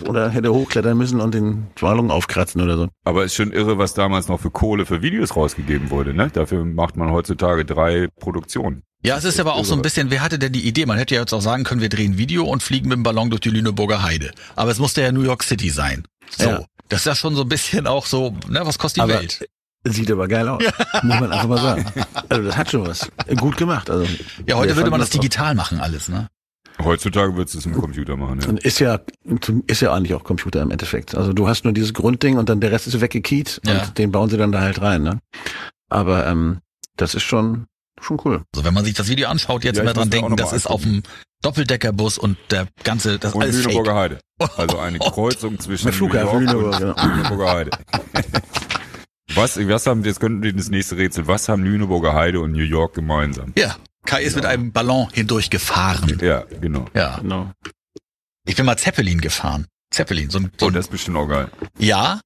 [0.07, 2.89] oder hätte hochklettern müssen und den Ballon aufkratzen oder so.
[3.05, 6.31] Aber ist schon irre, was damals noch für Kohle für Videos rausgegeben wurde, ne?
[6.33, 8.83] Dafür macht man heutzutage drei Produktionen.
[9.05, 10.85] Ja, es ist aber auch so ein bisschen, wer hatte denn die Idee?
[10.85, 13.05] Man hätte ja jetzt auch sagen können, wir drehen ein Video und fliegen mit dem
[13.05, 14.33] Ballon durch die Lüneburger Heide.
[14.57, 16.05] Aber es musste ja New York City sein.
[16.31, 16.49] So.
[16.49, 16.65] Ja.
[16.89, 19.47] Das ist ja schon so ein bisschen auch so, ne, was kostet die Aber Welt?
[19.93, 20.63] Sieht aber geil aus.
[21.03, 21.85] Muss man einfach mal sagen.
[22.29, 23.09] Also das hat schon was.
[23.37, 23.91] Gut gemacht.
[23.91, 24.07] Also
[24.47, 26.29] Ja, heute würde man das digital machen alles, ne?
[26.83, 28.53] Heutzutage würdest du es im Computer machen, ja.
[28.63, 29.01] Ist ja,
[29.67, 31.15] ist ja eigentlich auch Computer im Endeffekt.
[31.17, 33.83] Also du hast nur dieses Grundding und dann der Rest ist weggekiet Ja.
[33.83, 35.19] und den bauen sie dann da halt rein, ne?
[35.91, 36.59] Aber ähm,
[36.97, 37.67] das ist schon,
[38.01, 38.43] schon cool.
[38.55, 40.57] Also wenn man sich das Video anschaut, jetzt Ja, immer ich dran denken, das mal
[40.57, 41.03] ist auf dem
[41.43, 44.21] Doppeldeckerbus und der ganze, das ist Und alles Lüneburger fake.
[44.39, 44.51] Heide.
[44.57, 47.07] Also eine Kreuzung zwischen Der Flughafen Lüneburg, und genau.
[47.17, 47.71] Lüneburger Heide.
[49.35, 52.63] Was, was haben, jetzt könnten wir das nächste Rätsel, was haben Lüneburger Heide und New
[52.65, 53.53] York gemeinsam?
[53.59, 56.19] Ja, Kai ist mit einem Ballon hindurch gefahren.
[56.23, 56.87] Ja, genau.
[56.95, 57.53] Ja, Genau.
[58.47, 59.67] ich bin mal Zeppelin gefahren.
[59.91, 61.51] Zeppelin, so ein, so Oh, das ist bestimmt auch geil.
[61.79, 62.21] Ja,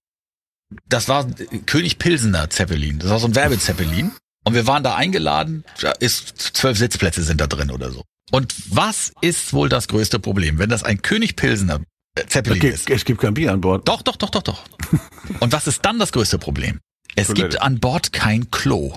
[0.89, 1.27] das war
[1.67, 2.99] König Pilsener Zeppelin.
[2.99, 4.13] Das war so ein Werbezeppelin.
[4.45, 5.65] Und wir waren da eingeladen.
[5.81, 8.03] Da ist zwölf Sitzplätze sind da drin oder so.
[8.33, 11.81] Und was ist wohl das größte Problem, wenn das ein König Pilsener
[12.17, 12.91] äh, Es Zeppelin gibt, ist?
[12.91, 13.87] es gibt kein Bier an Bord.
[13.87, 14.65] Doch, doch, doch, doch, doch.
[15.41, 16.81] Und was ist dann das größte Problem?
[17.15, 17.49] Es Toilette.
[17.49, 18.97] gibt an Bord kein Klo.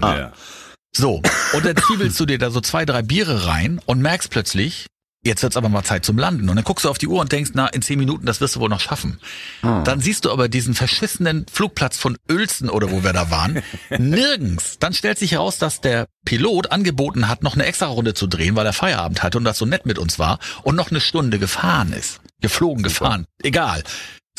[0.00, 0.16] Ah.
[0.16, 0.32] Ja.
[0.92, 4.86] So, und dann zwiebelst du dir da so zwei, drei Biere rein und merkst plötzlich,
[5.22, 6.48] jetzt wird's aber mal Zeit zum Landen.
[6.48, 8.56] Und dann guckst du auf die Uhr und denkst, na, in zehn Minuten, das wirst
[8.56, 9.20] du wohl noch schaffen.
[9.62, 9.82] Ah.
[9.84, 13.62] Dann siehst du aber diesen verschissenen Flugplatz von Uelzen oder wo wir da waren,
[13.98, 14.78] nirgends.
[14.80, 18.56] Dann stellt sich heraus, dass der Pilot angeboten hat, noch eine extra Runde zu drehen,
[18.56, 21.38] weil er Feierabend hatte und das so nett mit uns war und noch eine Stunde
[21.38, 22.20] gefahren ist.
[22.40, 23.84] Geflogen, gefahren, egal.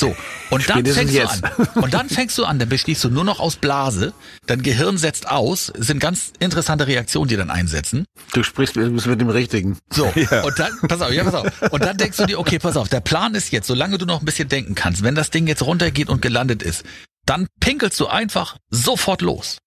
[0.01, 0.15] So,
[0.49, 1.41] und dann fängst du an.
[1.75, 4.13] Und dann fängst du an, dann bestehst du nur noch aus Blase,
[4.47, 8.05] dein Gehirn setzt aus, sind ganz interessante Reaktionen, die dann einsetzen.
[8.33, 9.77] Du sprichst mit, dem Richtigen.
[9.91, 10.05] So,
[10.43, 11.71] und dann, pass auf, ja, pass auf.
[11.71, 14.21] Und dann denkst du dir, okay, pass auf, der Plan ist jetzt, solange du noch
[14.21, 16.83] ein bisschen denken kannst, wenn das Ding jetzt runtergeht und gelandet ist,
[17.27, 19.59] dann pinkelst du einfach sofort los.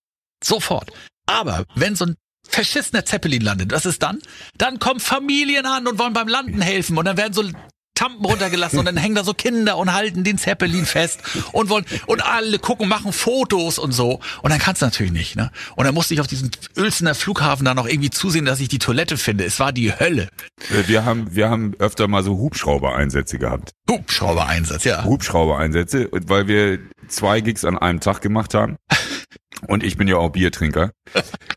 [0.42, 0.90] Sofort.
[1.26, 2.16] Aber wenn so ein
[2.48, 4.18] verschissener Zeppelin landet, was ist dann?
[4.58, 7.44] Dann kommen Familien an und wollen beim Landen helfen und dann werden so
[7.94, 11.20] Tampen runtergelassen und dann hängen da so Kinder und halten den Zeppelin fest
[11.52, 15.36] und wollen und alle gucken, machen Fotos und so und dann kannst du natürlich nicht,
[15.36, 15.50] ne?
[15.76, 18.78] Und dann musste ich auf diesen Uelzener Flughafen da noch irgendwie zusehen, dass ich die
[18.78, 19.44] Toilette finde.
[19.44, 20.28] Es war die Hölle.
[20.70, 23.70] Äh, Wir haben, wir haben öfter mal so Hubschrauber-Einsätze gehabt.
[23.90, 25.04] Hubschrauber-Einsatz, ja.
[25.04, 26.78] Hubschrauber-Einsätze, weil wir
[27.08, 28.76] zwei Gigs an einem Tag gemacht haben.
[29.68, 30.90] Und ich bin ja auch Biertrinker.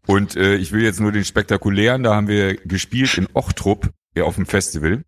[0.05, 4.23] Und äh, ich will jetzt nur den spektakulären, da haben wir gespielt in Ochtrup ja,
[4.23, 5.01] auf dem Festival.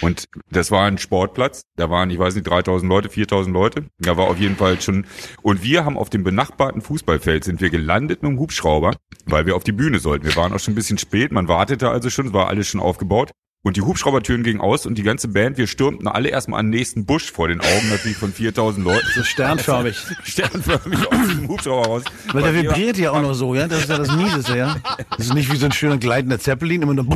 [0.00, 3.84] Und das war ein Sportplatz, da waren, ich weiß nicht, 3000 Leute, 4000 Leute.
[3.98, 5.06] Da war auf jeden Fall schon,
[5.42, 9.56] und wir haben auf dem benachbarten Fußballfeld sind wir gelandet mit dem Hubschrauber, weil wir
[9.56, 10.26] auf die Bühne sollten.
[10.26, 12.80] Wir waren auch schon ein bisschen spät, man wartete also schon, es war alles schon
[12.80, 13.30] aufgebaut.
[13.66, 16.78] Und die Hubschraubertüren gingen aus und die ganze Band, wir stürmten alle erstmal an den
[16.78, 19.06] nächsten Busch vor den Augen natürlich von 4000 Leuten.
[19.14, 19.96] So sternförmig.
[20.22, 22.02] Sternförmig aus dem Hubschrauber raus.
[22.34, 23.66] Weil der vibriert ja auch noch so, ja.
[23.66, 24.76] Das ist ja das Mieseste, ja.
[25.16, 27.06] Das ist nicht wie so ein schöner gleitender Zeppelin, immer nur.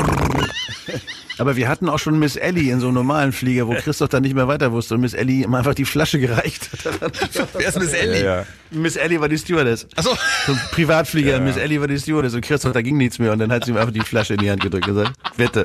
[1.38, 4.22] Aber wir hatten auch schon Miss Ellie in so einem normalen Flieger, wo Christoph dann
[4.22, 7.12] nicht mehr weiter wusste und Miss Ellie ihm einfach die Flasche gereicht hat.
[7.54, 8.24] Wer ist Miss Ellie?
[8.24, 8.46] Ja, ja.
[8.70, 9.86] Miss Ellie war die Stewardess.
[9.96, 10.16] Achso,
[10.46, 13.38] So ein Privatflieger, Miss Ellie war die Stewardess und Christoph, da ging nichts mehr und
[13.38, 15.64] dann hat sie ihm einfach die Flasche in die Hand gedrückt und gesagt, bitte.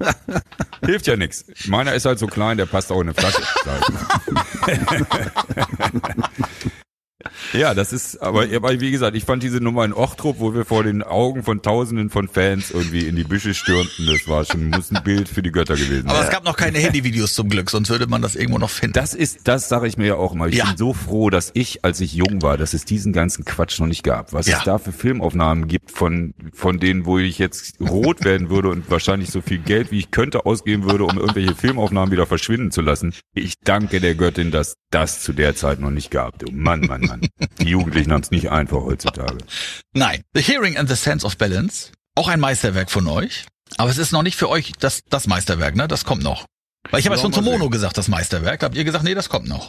[0.84, 1.44] Hilft ja nichts.
[1.66, 3.42] Meiner ist halt so klein, der passt auch in eine Flasche.
[7.52, 10.64] ja, das ist, aber, aber wie gesagt, ich fand diese Nummer in Ochtrup, wo wir
[10.64, 14.70] vor den Augen von Tausenden von Fans irgendwie in die Büsche stürmten, das war schon,
[14.70, 16.24] muss ein Bild für die Götter gewesen aber sein.
[16.26, 18.94] es gab noch keine Handyvideos zum Glück, sonst würde man das irgendwo noch finden.
[18.94, 20.48] Das ist, das sage ich mir ja auch mal.
[20.48, 20.66] Ich Ja.
[20.66, 23.86] bin so froh, dass ich, als ich jung war, dass es diesen ganzen Quatsch noch
[23.86, 24.32] nicht gab.
[24.32, 24.58] Was Ja.
[24.58, 28.90] es da für Filmaufnahmen gibt von, von denen, wo ich jetzt rot werden würde und
[28.90, 32.80] wahrscheinlich so viel Geld, wie ich könnte, ausgeben würde, um irgendwelche Filmaufnahmen wieder verschwinden zu
[32.80, 33.12] lassen.
[33.34, 36.38] Ich danke der Göttin, dass das zu der Zeit noch nicht gab.
[36.38, 37.20] Du Mann, Mann, Mann.
[37.60, 39.38] Die Jugendlichen haben es nicht einfach heutzutage.
[39.94, 40.22] Nein.
[40.34, 41.90] The Hearing and the Sense of Balance.
[42.14, 43.46] Auch ein Meisterwerk von euch.
[43.78, 45.88] Aber es ist noch nicht für euch das, das Meisterwerk, ne?
[45.88, 46.44] Das kommt noch.
[46.90, 48.60] Weil ich habe ja schon Ja, zu Mono gesagt, das Meisterwerk.
[48.60, 49.68] Da habt ihr gesagt, nee, das kommt noch.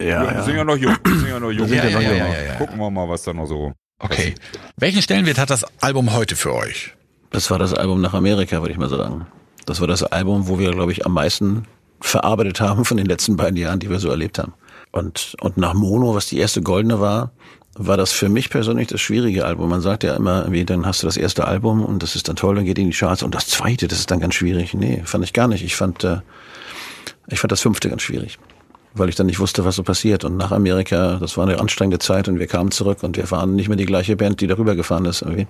[0.00, 0.96] Ja, wir sind ja noch jung.
[1.04, 1.68] Wir sind ja noch jung.
[1.68, 2.10] sind ja noch jung.
[2.10, 2.54] Gucken wir mal- Ja, ja, ja.
[2.56, 3.72] Gucken wir mal, was da noch so.
[3.98, 4.34] Okay.
[4.76, 6.94] Welchen Stellenwert hat das Album heute für euch?
[7.30, 9.26] Das war das Album nach Amerika, würde ich mal sagen.
[9.66, 11.66] Das war das Album, wo wir, glaube ich, am meisten
[12.00, 14.54] verarbeitet haben von den letzten beiden Jahren, die wir so erlebt haben.
[14.92, 17.32] Und, und nach Mono, was die erste goldene war,
[17.74, 19.70] war das für mich persönlich das schwierige Album.
[19.70, 22.36] Man sagt ja immer, irgendwie, dann hast du das erste Album und das ist dann
[22.36, 24.74] toll, dann geht in die Charts und das zweite, das ist dann ganz schwierig.
[24.74, 25.64] Nee, fand ich gar nicht.
[25.64, 26.18] Ich fand, äh,
[27.28, 28.38] ich fand das fünfte ganz schwierig.
[28.94, 30.22] Weil ich dann nicht wusste, was so passiert.
[30.24, 33.56] Und nach Amerika, das war eine anstrengende Zeit und wir kamen zurück und wir waren
[33.56, 35.46] nicht mehr die gleiche Band, die darüber gefahren ist irgendwie.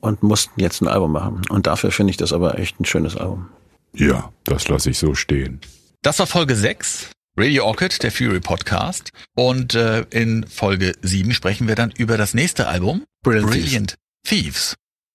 [0.00, 1.42] Und mussten jetzt ein Album machen.
[1.50, 3.50] Und dafür finde ich das aber echt ein schönes Album.
[3.92, 5.60] Ja, das lasse ich so stehen.
[6.00, 9.10] Das war Folge 6, Radio Orchid, der Fury Podcast.
[9.34, 14.74] Und äh, in Folge 7 sprechen wir dann über das nächste Album, Brilliant Brilliant Thieves.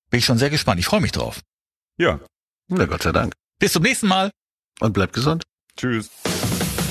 [0.09, 0.80] Bin ich schon sehr gespannt.
[0.80, 1.41] Ich freue mich drauf.
[1.97, 2.20] Ja,
[2.70, 3.34] Na Gott sei Dank.
[3.59, 4.32] Bis zum nächsten Mal.
[4.80, 5.43] Und bleibt gesund.
[5.78, 6.09] tschüss.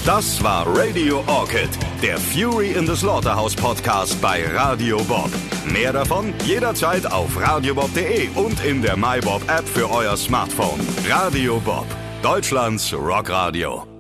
[0.07, 1.71] Das war Radio Orchid,
[2.03, 5.31] der Fury in the Slaughterhouse Podcast bei Radio Bob.
[5.67, 10.79] Mehr davon jederzeit auf radiobob.de und in der MyBob App für euer Smartphone.
[11.09, 11.87] Radio Bob,
[12.23, 13.94] Deutschlands Rockradio.